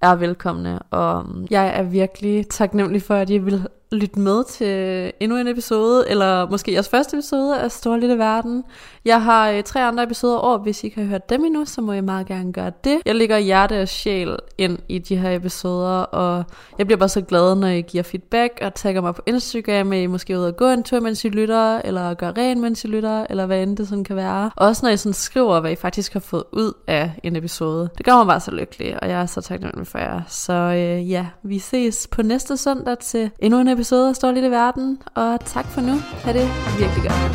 [0.00, 5.12] er velkomne, og mm, jeg er virkelig taknemmelig for, at I vil lytte med til
[5.20, 8.64] endnu en episode, eller måske jeres første episode af Stor Lille Verden.
[9.04, 11.80] Jeg har øh, tre andre episoder over, hvis I ikke har hørt dem endnu, så
[11.80, 12.98] må I meget gerne gøre det.
[13.06, 16.44] Jeg lægger hjerte og sjæl ind i de her episoder, og
[16.78, 19.98] jeg bliver bare så glad, når I giver feedback og tagger mig på Instagram, at
[19.98, 22.84] I måske er ude og gå en tur, mens I lytter, eller gør ren, mens
[22.84, 24.50] I lytter, eller hvad end det sådan kan være.
[24.56, 27.88] Også når I sådan skriver, hvad I faktisk har fået ud af en episode.
[27.98, 30.20] Det gør mig bare så lykkelig, og jeg er så taknemmelig for jer.
[30.28, 34.50] Så øh, ja, vi ses på næste søndag til endnu en episode af Stor Lille
[34.50, 35.92] Verden, og tak for nu.
[36.24, 36.48] Ha' det
[36.78, 37.32] virkelig godt.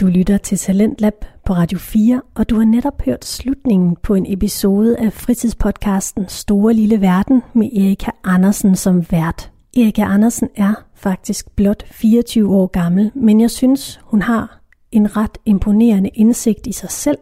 [0.00, 4.32] Du lytter til Talentlab på Radio 4, og du har netop hørt slutningen på en
[4.32, 9.50] episode af fritidspodcasten Store Lille Verden med Erika Andersen som vært.
[9.76, 14.60] Erika Andersen er faktisk blot 24 år gammel, men jeg synes, hun har
[14.92, 17.18] en ret imponerende indsigt i sig selv.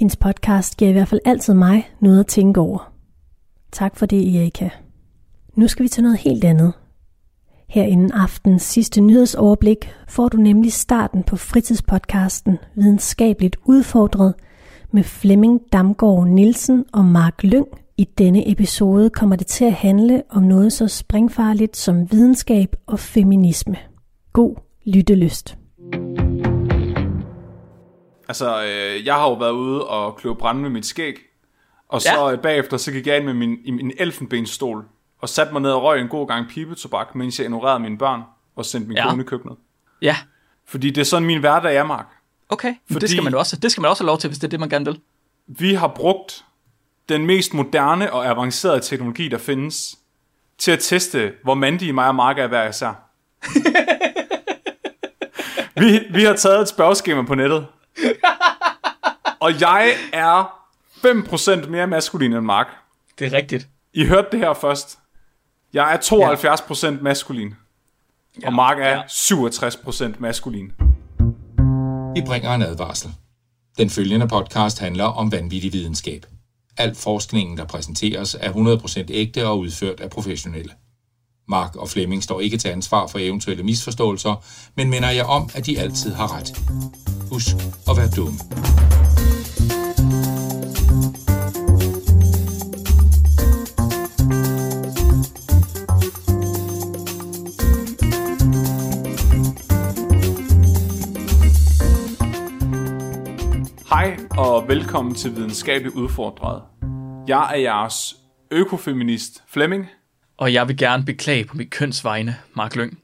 [0.00, 2.92] Hendes podcast giver i hvert fald altid mig noget at tænke over.
[3.72, 4.68] Tak for det, Erika.
[5.54, 6.72] Nu skal vi til noget helt andet.
[7.68, 14.34] Her inden aftens sidste nyhedsoverblik får du nemlig starten på fritidspodcasten Videnskabeligt Udfordret
[14.90, 17.66] med Flemming Damgaard Nielsen og Mark Lyng.
[17.96, 22.98] I denne episode kommer det til at handle om noget så springfarligt som videnskab og
[22.98, 23.76] feminisme.
[24.32, 25.58] God lyttelyst.
[28.30, 31.14] Altså, øh, jeg har jo været ude og kløve brænde med mit skæg,
[31.88, 32.32] og så Ja.
[32.32, 34.84] øh, bagefter så gik jeg ind med min, min elfenbenstol,
[35.20, 38.22] og satte mig ned og røg en god gang pibetobak, mens jeg ignorerede mine børn,
[38.56, 39.08] og sendte min Ja.
[39.10, 39.56] kone i køkkenet.
[40.02, 40.16] Ja,
[40.66, 42.06] Fordi det er sådan min hverdag er, Mark.
[42.48, 42.74] okay.
[42.86, 43.00] Fordi...
[43.00, 44.60] Det, skal man også, det skal man også have lov til, hvis det er det,
[44.60, 45.00] man gerne vil.
[45.46, 46.44] Vi har brugt
[47.08, 49.98] den mest moderne og avancerede teknologi, der findes,
[50.58, 52.92] til at teste, hvor mandige mig og Mark er hver især.
[55.80, 57.66] vi, vi har taget et spørgeskema på nettet.
[59.40, 60.60] Og jeg er
[61.06, 62.66] 5% mere maskulin end Mark.
[63.18, 63.68] Det er rigtigt.
[63.94, 64.98] I hørte det her først.
[65.72, 67.54] Jeg er 72% maskulin.
[68.42, 69.02] Ja, og Mark er ja.
[69.02, 70.72] 67% maskulin.
[72.14, 73.10] Vi bringer en advarsel.
[73.78, 76.26] Den følgende podcast handler om vanvittig videnskab.
[76.76, 80.72] Al forskningen, der præsenteres, er 100% ægte og udført af professionelle.
[81.50, 84.44] Mark og Flemming står ikke til ansvar for eventuelle misforståelser,
[84.76, 86.58] men minder jeg om, at de altid har ret.
[87.30, 87.54] Husk
[87.90, 88.38] at være dumme.
[103.88, 106.62] Hej og velkommen til Videnskabeligt Udfordret.
[107.28, 108.16] Jeg er jeres
[108.50, 109.86] økofeminist Flemming.
[110.40, 112.98] Og jeg vil gerne beklage på mit kønsvegne, Mark Lyng.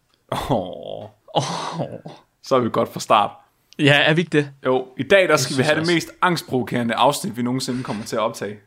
[0.50, 2.00] Oh, Oh.
[2.42, 3.30] så er vi godt fra start.
[3.78, 4.50] Ja, er vi ikke det?
[4.66, 5.92] Jo, i dag der skal vi have det også.
[5.94, 8.58] mest angstprovokerende afsnit, vi nogensinde kommer til at optage.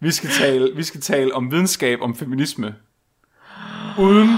[0.00, 2.74] Vi skal tale, vi skal tale om videnskab, om feminisme,
[3.98, 4.28] uden,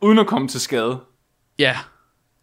[0.00, 1.00] uden at komme til skade.
[1.58, 1.76] Ja,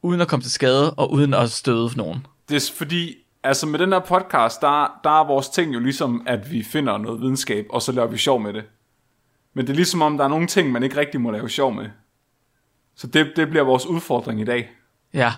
[0.01, 2.27] uden at komme til skade og uden at støde nogen.
[2.49, 6.23] Det er fordi, altså med den her podcast, der, der er vores ting jo ligesom,
[6.27, 8.63] at vi finder noget videnskab, og så laver vi sjov med det.
[9.55, 11.73] Men det er ligesom om, der er nogle ting, man ikke rigtig må lave sjov
[11.73, 11.85] med.
[12.95, 14.69] Så det, det bliver vores udfordring i dag.
[15.13, 15.33] Ja,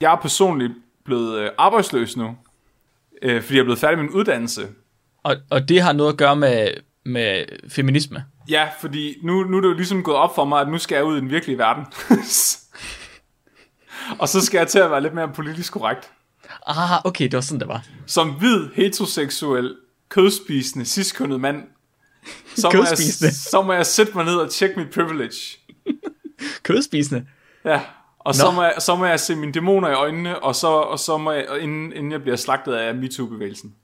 [0.00, 0.72] Jeg er personligt
[1.04, 2.36] blevet øh, arbejdsløs nu,
[3.22, 4.68] øh, fordi jeg er blevet færdig med min uddannelse.
[5.22, 6.68] og, og det har noget at gøre med,
[7.04, 8.24] med feminisme.
[8.48, 10.96] Ja, fordi nu, nu er det jo ligesom gået op for mig, at nu skal
[10.96, 11.84] jeg ud i den virkelige verden.
[14.20, 16.10] og så skal jeg til at være lidt mere politisk korrekt.
[16.66, 17.84] Ah, okay, det var sådan, det var.
[18.06, 19.76] Som hvid, heteroseksuel,
[20.08, 21.62] kødspisende, ciskønnet mand,
[22.56, 25.58] så må, jeg, så må jeg sætte mig ned og tjekke mit privilege.
[26.62, 27.26] Kødspisende.
[27.64, 27.80] Ja,
[28.18, 30.98] og så må, jeg, så må jeg se mine dæmoner i øjnene, og så, og
[30.98, 33.74] så må jeg, inden, inden jeg bliver slagtet af MeToo-bevægelsen.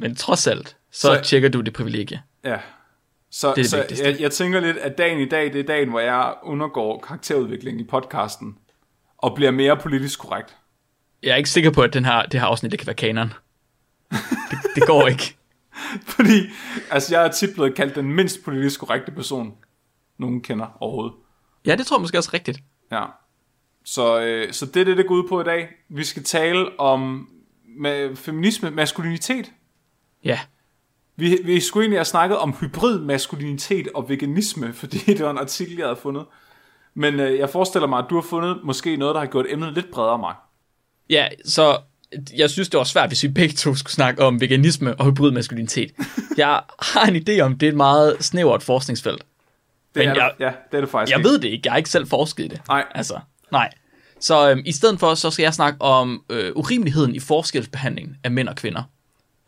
[0.00, 2.22] Men trods alt, så, Så- tjekker du det privilegie.
[2.44, 2.58] Ja.
[3.30, 4.06] Så, Det det så vigtigste.
[4.06, 7.80] jeg, jeg tænker lidt, at dagen i dag, det er dagen, hvor jeg undergår karakterudvikling
[7.80, 8.56] i podcasten,
[9.18, 10.56] og bliver mere politisk korrekt.
[11.22, 13.32] Jeg er ikke sikker på, at den her, det her afsnit det kan være kanon.
[14.50, 15.36] Det, det går ikke.
[16.16, 16.40] Fordi,
[16.90, 19.54] altså jeg er tit blevet kaldt den mindst politisk korrekte person,
[20.18, 21.14] nogen kender overhovedet.
[21.66, 22.58] Ja, det tror jeg måske også rigtigt.
[22.92, 23.04] Ja.
[23.84, 25.68] Så, øh, så det er det, det går ud på i dag.
[25.88, 27.28] Vi skal tale om
[27.78, 29.52] med feminisme, maskulinitet.
[30.24, 30.40] Ja,
[31.16, 35.38] Vi, vi skulle egentlig have snakket om hybrid maskulinitet og veganisme, fordi det var en
[35.38, 36.24] artikel, jeg havde fundet.
[36.94, 39.72] Men øh, jeg forestiller mig, at du har fundet måske noget, der har gjort emnet
[39.72, 40.36] lidt bredere, Mark.
[41.10, 41.78] ja så
[42.36, 45.30] jeg synes, det var svært, hvis vi begge to skulle snakke om veganisme og hybrid
[45.30, 45.90] maskulinitet.
[46.36, 49.18] Jeg har en idé om, det er et meget snævert forskningsfelt.
[49.94, 51.28] Det Men er, jeg- det, ja, det er det faktisk Jeg ikke.
[51.28, 52.60] ved det ikke, jeg har ikke selv forsket i det.
[52.68, 52.84] Nej.
[52.94, 53.18] Altså,
[53.52, 53.70] nej.
[54.20, 58.30] Så øhm, i stedet for, så skal jeg snakke om øh, urimeligheden i forskelsbehandling af
[58.30, 58.82] mænd og kvinder.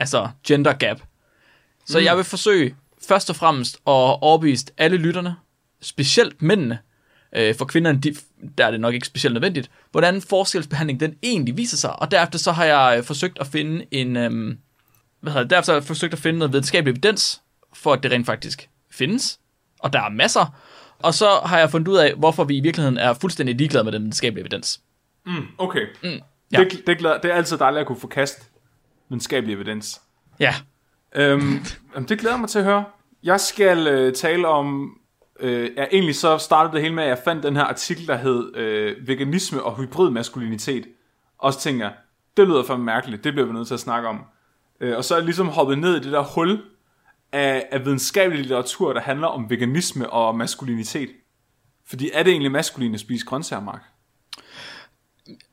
[0.00, 1.00] Altså gender gap.
[1.86, 2.04] Så mm.
[2.04, 2.74] jeg vil forsøge
[3.08, 3.80] først og fremmest at
[4.22, 5.36] overbevise alle lytterne,
[5.82, 6.78] specielt mændene,
[7.35, 8.14] øh, for kvinderne, de,
[8.59, 12.03] der er det nok ikke specielt nødvendigt, hvordan forskelsbehandling den egentlig viser sig.
[12.03, 14.59] Og derefter så har jeg øh, forsøgt at finde en, øhm,
[15.20, 17.41] hvad hedder det, derefter har jeg forsøgt at finde noget videnskabelig evidens,
[17.72, 19.39] for at det rent faktisk findes.
[19.80, 20.55] Og der er masser.
[20.99, 23.93] Og så har jeg fundet ud af, hvorfor vi i virkeligheden er fuldstændig ligeglade med
[23.93, 24.80] den videnskabelige evidens.
[25.59, 25.87] Okay.
[26.03, 26.09] Mm,
[26.53, 26.59] ja.
[26.59, 28.51] det, det, glæder, det er altid dejligt at kunne få kast
[29.09, 30.01] videnskabelig evidens.
[30.41, 30.55] Ja,
[31.14, 31.64] Øhm,
[32.09, 32.85] det glæder mig til at høre.
[33.22, 34.99] Jeg skal øh, tale om...
[35.41, 38.16] Øh, ja, egentlig så startede det hele med, at jeg fandt den her artikel, der
[38.16, 40.87] hed øh, Veganisme og hybrid maskulinitet.
[41.39, 41.95] Og så tænker jeg,
[42.37, 44.20] det lyder for mærkeligt, det bliver vi nødt til at snakke om.
[44.80, 46.62] Øh, og så er jeg ligesom hoppet ned i det der hul
[47.32, 51.11] af, af videnskabelig litteratur, der handler om veganisme og maskulinitet.
[51.87, 53.82] Fordi er det egentlig maskulin at spise grøntsager, Mark?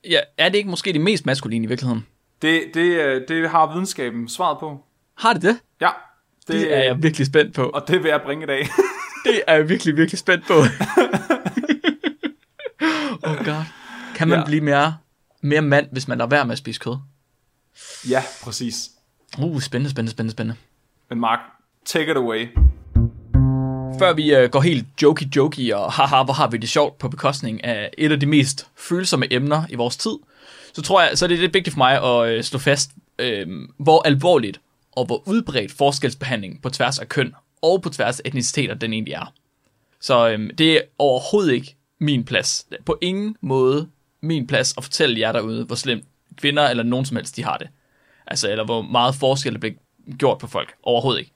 [0.10, 2.08] ja er det ikke måske det mest maskuline i virkeligheden?
[2.42, 4.84] Det, det, øh, det har videnskaben svaret på.
[5.18, 5.60] Har det det?
[5.82, 5.90] Ja,
[6.52, 7.64] Det, det er jeg virkelig spændt på.
[7.70, 8.60] Og det vil jeg bringe i dag.
[9.26, 10.54] Det er jeg virkelig, virkelig spændt på.
[13.24, 13.64] oh god.
[14.16, 14.46] Kan man Ja.
[14.46, 14.98] blive mere,
[15.42, 16.96] mere mand, hvis man lader være med at spise kød?
[18.10, 18.90] ja, præcis.
[19.40, 20.60] Uh, spændende, spændende, spændende, spændende.
[21.10, 21.40] Men Mark,
[21.86, 22.48] take it away.
[24.00, 27.64] Før vi uh, går helt jokey-jokey og haha, hvor har vi det sjovt på bekostning
[27.64, 30.12] af et af de mest følsomme emner i vores tid,
[30.74, 32.92] så tror jeg, så er det lidt vigtigt for mig at uh, slå fast,
[33.24, 33.28] uh,
[33.80, 34.60] hvor alvorligt
[34.92, 39.14] og hvor udbredt forskelsbehandling på tværs af køn og på tværs af etniciteter den egentlig
[39.14, 39.34] er.
[40.00, 42.68] Så øhm, det er overhovedet ikke min plads.
[42.86, 43.90] På ingen måde
[44.22, 47.58] min plads at fortælle jer derude, hvor slemt kvinder eller nogen som helst de har
[47.58, 47.68] det.
[48.28, 49.76] Altså, eller hvor meget forskel der bliver
[50.18, 50.74] gjort på folk.
[50.84, 51.32] Overhovedet ikke.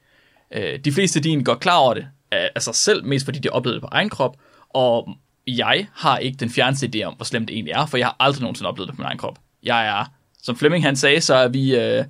[0.52, 3.40] Øh, de fleste af de er godt klar over det af, sig selv, mest fordi
[3.40, 4.38] de oplevede det på egen krop,
[4.70, 5.10] og
[5.48, 8.16] jeg har ikke den fjerneste idé om, hvor slemt det egentlig er, for jeg har
[8.20, 9.40] aldrig nogensinde oplevet det på min egen krop.
[9.64, 10.06] Jeg er,
[10.42, 12.06] som Flemming han sagde, så er vi, øh,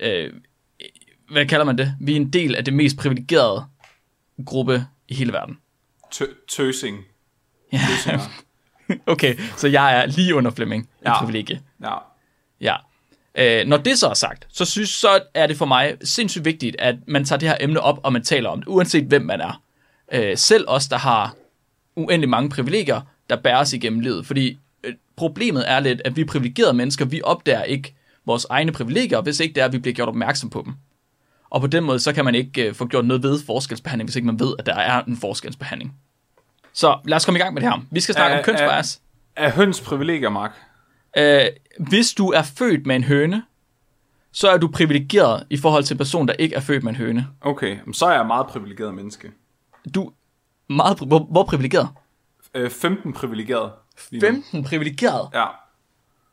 [0.00, 0.32] øh,
[1.30, 1.94] hvad kalder man det?
[2.00, 3.64] Vi er en del af det mest privilegerede
[4.46, 5.58] gruppe i hele verden.
[6.10, 6.98] Tø- tøsing.
[7.72, 7.78] Ja.
[9.06, 11.18] Okay, så jeg er lige under Flemming i Ja.
[11.18, 11.60] privilegie.
[11.82, 11.94] Ja.
[12.60, 12.76] Ja.
[13.34, 16.76] Øh, når det så er sagt, så synes så er det for mig sindssygt vigtigt,
[16.78, 19.40] at man tager det her emne op, og man taler om det, uanset hvem man
[19.40, 19.62] er.
[20.12, 21.34] Øh, selv os, der har
[21.96, 23.00] uendelig mange privilegier,
[23.30, 24.26] der bærer os igennem livet.
[24.26, 27.94] Fordi øh, problemet er lidt, at vi privilegerede mennesker, vi opdager ikke
[28.26, 30.74] vores egne privilegier, hvis ikke det er, at vi bliver gjort opmærksom på dem.
[31.50, 34.16] Og på den måde, så kan man ikke øh, få gjort noget ved forskelsbehandling, hvis
[34.16, 35.94] ikke man ved, at der er en forskelsbehandling.
[36.72, 37.78] Så lad os komme i gang med det her.
[37.90, 39.00] Vi skal snakke Er- om kønsbias.
[39.36, 40.50] Er høns privilegier, Mark?
[41.16, 41.40] Øh,
[41.88, 43.42] hvis du er født med en høne,
[44.32, 46.96] så er du privilegeret i forhold til en person, der ikke er født med en
[46.96, 47.26] høne.
[47.40, 49.30] Okay, så er jeg et meget privilegeret menneske.
[49.94, 50.12] Du er
[50.72, 51.88] meget, hvor, hvor privilegeret?
[52.54, 53.72] Øh, 15 privilegeret.
[54.10, 54.26] lige nu.
[54.28, 55.28] 15 privilegeret.
[55.34, 55.44] Ja.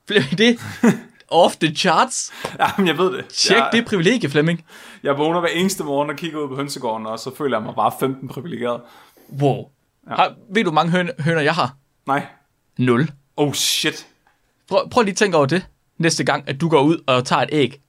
[0.09, 0.55] Det er
[1.27, 2.33] off the charts.
[2.59, 3.27] ja, men jeg ved det.
[3.27, 4.65] Tjek jeg, det privilegie, Flemming.
[5.03, 7.75] Jeg vågner hver eneste morgen og kigger ud på hønsegården, og så føler jeg mig
[7.75, 8.81] bare 15 privilegeret.
[9.41, 9.69] Wow.
[10.09, 10.15] Ja.
[10.15, 11.75] Har, ved du, hvor mange høn, høner jeg har?
[12.07, 12.25] Nej.
[12.77, 13.11] Nul.
[13.37, 14.07] Oh shit.
[14.69, 15.67] Prøv, prøv lige at tænke over det,
[15.97, 17.81] næste gang, at du går ud og tager et æg.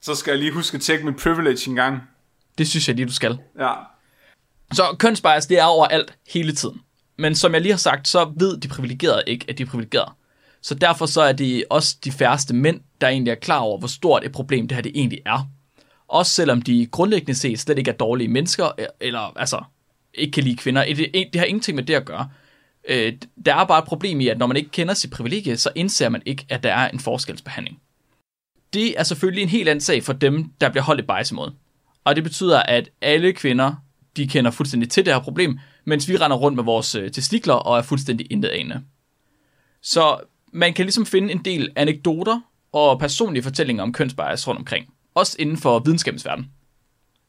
[0.00, 2.02] Så skal jeg lige huske at tjekke mit privilege en gang.
[2.58, 3.38] Det synes jeg lige, du skal.
[3.58, 3.72] Ja.
[4.72, 6.80] Så kønsbias, det er overalt hele tiden.
[7.18, 10.12] Men som jeg lige har sagt, så ved de privilegerede ikke, at de er privilegerede.
[10.62, 13.88] Så derfor så er det også de færreste mænd, der egentlig er klar over, hvor
[13.88, 15.50] stort et problem det her det egentlig er.
[16.08, 19.62] Også selvom de grundlæggende set slet ikke er dårlige mennesker, e- eller altså
[20.14, 20.84] ikke kan lide kvinder.
[20.84, 22.28] Det, det har ingenting med det at gøre.
[22.88, 23.12] Øh,
[23.46, 26.08] der er bare et problem i, at når man ikke kender sit privilegie, så indser
[26.08, 27.78] man ikke, at der er en forskelsbehandling.
[28.72, 31.50] Det er selvfølgelig en helt anden sag for dem, der bliver holdt i bias imod.
[32.04, 33.74] Og det betyder, at alle kvinder,
[34.16, 37.54] de kender fuldstændig til det her problem, mens vi render rundt med vores øh, testikler
[37.54, 38.82] og er fuldstændig intet anende.
[39.82, 40.20] Så
[40.52, 42.40] man kan ligesom finde en del anekdoter
[42.72, 44.86] og personlige fortællinger om kønsbias rundt omkring.
[45.14, 46.50] Også inden for videnskabens verden.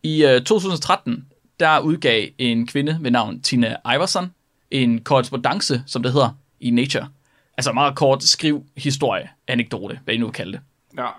[0.03, 1.25] I øh, 2013,
[1.59, 4.31] der udgav en kvinde ved navn Tina Iverson
[4.71, 7.09] en korrespondence, som det hedder, i Nature.
[7.57, 10.61] Altså meget kort skriv historie, anekdote, hvad I nu vil kalde det.
[10.97, 11.09] Ja.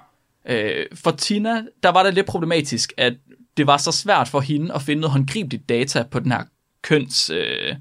[0.44, 3.14] Øh, for Tina, der var det lidt problematisk, at
[3.57, 6.42] det var så svært for hende at finde noget håndgribeligt data på den her
[6.82, 7.74] køns, øh,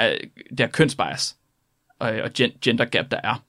[0.00, 0.16] øh,
[0.58, 1.36] der kønsbias
[2.02, 3.42] øh, og gen- gender gap, der er.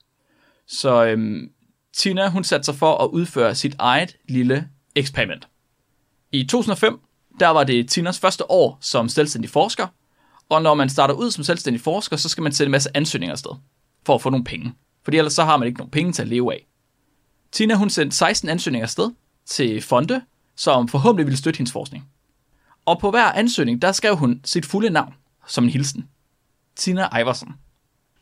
[0.71, 1.51] Så øhm,
[1.93, 5.47] Tina, hun satte sig for at udføre sit eget lille eksperiment.
[6.31, 6.99] I 2005,
[7.39, 9.87] der var det Tinas første år som selvstændig forsker,
[10.49, 13.31] og når man starter ud som selvstændig forsker, så skal man sætte en masse ansøgninger
[13.31, 13.51] afsted
[14.05, 14.73] for at få nogle penge.
[15.03, 16.67] Fordi ellers så har man ikke nogen penge til at leve af.
[17.51, 19.11] Tina hun sendte 16 ansøgninger afsted
[19.45, 20.21] til fonde,
[20.55, 22.09] som forhåbentlig ville støtte hendes forskning.
[22.85, 25.13] Og på hver ansøgning, der skrev hun sit fulde navn
[25.47, 26.07] som en hilsen.
[26.75, 27.53] Tina Iversen.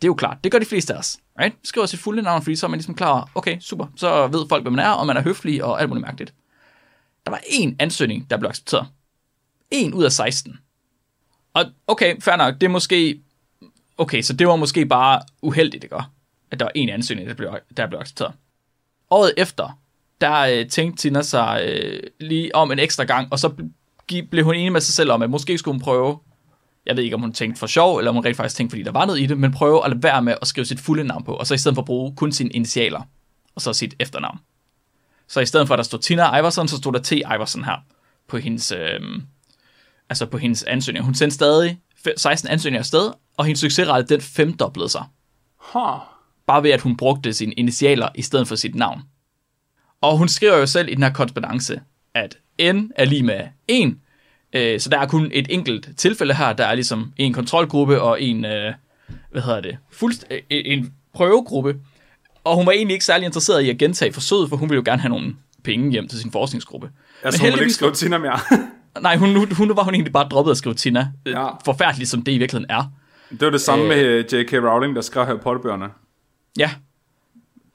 [0.02, 1.18] Det er jo klart, det gør de fleste af os.
[1.39, 1.56] Right?
[1.64, 4.64] Skriver sit fulde navn, fordi så er man ligesom klar, okay, super, så ved folk,
[4.64, 6.34] hvem man er, og man er høflig og alt muligt mærkeligt.
[7.26, 8.88] Der var én ansøgning, der blev accepteret.
[9.72, 10.60] En ud af 16.
[11.54, 13.22] Og okay, fair nok, det er måske...
[13.97, 15.95] Okay, så det var måske bare uheldigt, ikke?
[16.52, 18.34] At der var en ansøgning, der blev, der blev accepteret.
[19.10, 19.80] Året efter,
[20.22, 24.43] der øh, tænkte Tina sig øh, lige om en ekstra gang, og så ble, blev
[24.43, 26.20] hun enig med sig selv om, at måske skulle hun prøve,
[26.86, 28.84] jeg ved ikke, om hun tænkte for sjov, eller om hun rent faktisk tænkte, fordi
[28.84, 31.04] der var noget i det, men prøve at lade være med at skrive sit fulde
[31.04, 33.02] navn på, og så i stedet for at bruge kun sine initialer,
[33.56, 34.40] og så sit efternavn.
[35.28, 37.12] Så i stedet for, at der stod Tina Iversen, så stod der T.
[37.12, 37.76] Iversen her
[38.28, 39.00] på hendes, øh,
[40.10, 41.06] altså på hendes ansøgning.
[41.06, 41.80] Hun sendte stadig
[42.18, 45.04] 16 ansøgninger afsted, og hendes succesrate, den femdoblede sig.
[45.58, 46.00] Huh.
[46.48, 49.02] Bare ved, at hun brugte sine initialer i stedet for sit navn.
[50.02, 51.82] Og hun skriver jo selv i den her korrespondence,
[52.14, 53.98] at N er lige med 1,
[54.54, 58.22] øh, så der er kun et enkelt tilfælde her, der er ligesom en kontrolgruppe og
[58.22, 58.74] en, øh,
[59.32, 61.76] hvad hedder det, fuldst- øh, en prøvegruppe.
[62.43, 64.91] Og hun var egentlig ikke særlig interesseret i at gentage forsøget, for hun ville jo
[64.91, 66.89] gerne have nogle penge hjem til sin forskningsgruppe.
[67.24, 67.62] Jeg så heldigvis...
[67.66, 68.39] ikke skrive Tina mere.
[69.02, 71.08] Nej, hun, nu, hun var hun egentlig bare droppet at skrive Tina.
[71.26, 71.32] Ja.
[71.45, 71.50] Ja.
[71.66, 72.91] Forfærdeligt som det i virkeligheden er.
[73.30, 73.89] det var det samme Øh.
[73.89, 74.54] med øh, J.K.
[74.54, 75.86] Rowling, der skrev Harry Potter-bøgerne.
[76.60, 76.72] Ja,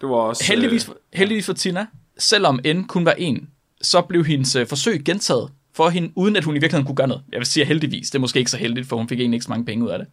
[0.01, 0.45] Det var også...
[0.45, 1.87] heldigvis, heldigvis for Tina,
[2.19, 3.49] selvom N kun var en,
[3.83, 7.09] så blev hendes øh, forsøg gentaget for hende, uden at hun i virkeligheden kunne gøre
[7.09, 7.23] noget.
[7.33, 9.45] Jeg vil sige heldigvis, det er måske ikke så heldigt, for hun fik egentlig ikke
[9.45, 10.09] så mange penge ud af det.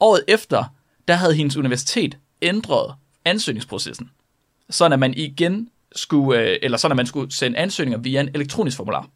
[0.00, 0.64] Året efter,
[1.08, 2.94] der havde hendes universitet ændret
[3.24, 4.10] ansøgningsprocessen,
[4.70, 8.28] sådan at man igen skulle, øh, eller sådan at man skulle sende ansøgninger via en
[8.34, 9.08] elektronisk formular.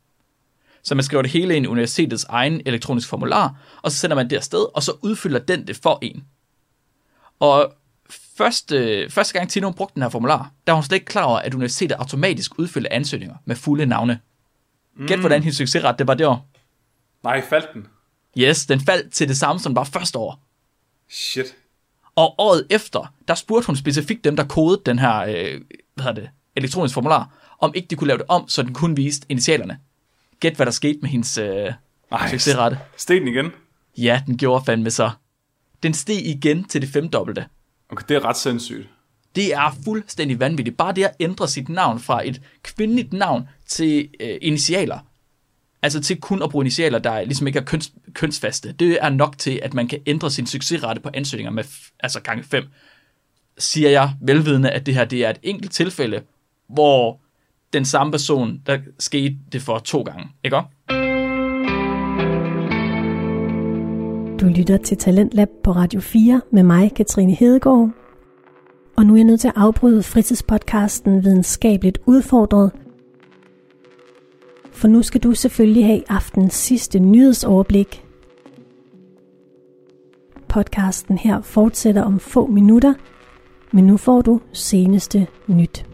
[0.83, 4.31] Så man skriver det hele ind i universitetets egen elektronisk formular, og så sender man
[4.31, 6.25] det afsted, og så udfylder den det for en.
[7.41, 7.73] Og
[8.37, 11.25] første, første gang Tino hun brugte den her formular, der var hun slet ikke klar
[11.25, 14.21] over, at universitetet automatisk udfyldte ansøgninger med fulde navne.
[14.99, 15.21] Gæt, Mm.
[15.21, 16.49] hvordan hendes succesret det var det år.
[17.23, 17.87] Nej, faldt den.
[18.39, 20.43] Yes, den faldt til det samme, som var første år.
[21.11, 21.47] Shit.
[22.15, 25.61] Og året efter, der spurgte hun specifikt dem, der kodede den her øh,
[25.95, 27.29] hvad hedder det, elektroniske formular,
[27.59, 29.79] om ikke de kunne lave det om, så den kun viste initialerne.
[30.41, 31.73] Gæt, hvad der skete med hendes øh,
[32.13, 32.79] Ej, succesrate.
[32.97, 33.51] steg den igen?
[33.99, 35.11] Ja, den gjorde fandme så.
[35.83, 37.47] Den steg igen til det femdobbelte.
[37.91, 38.89] Okay, det er ret sindssygt.
[39.35, 40.77] Det er fuldstændig vanvittigt.
[40.77, 44.99] Bare det at ændre sit navn fra et kvindeligt navn til øh, initialer.
[45.83, 48.73] Altså til kun at bruge initialer, der ligesom ikke er køns, kønsfaste.
[48.73, 52.21] Det er nok til, at man kan ændre sin succesrate på ansøgninger med f- altså
[52.21, 52.65] gange 5.
[53.59, 56.23] Siger jeg velvidende, at det her det er et enkelt tilfælde,
[56.69, 57.21] hvor
[57.73, 60.29] den samme person, der skete det for to gange.
[60.45, 60.69] Ikke også?
[64.41, 67.91] Du lytter til Talentlab på Radio 4 med mig, Katrine Hedegaard.
[69.01, 72.73] Og nu er jeg nødt til at afbryde fritidspodcasten videnskabeligt udfordret.
[74.73, 78.05] For nu skal du selvfølgelig have aftens sidste nyhedsoverblik.
[80.49, 82.95] Podcasten her fortsætter om få minutter,
[83.73, 85.90] men nu får du seneste nyt.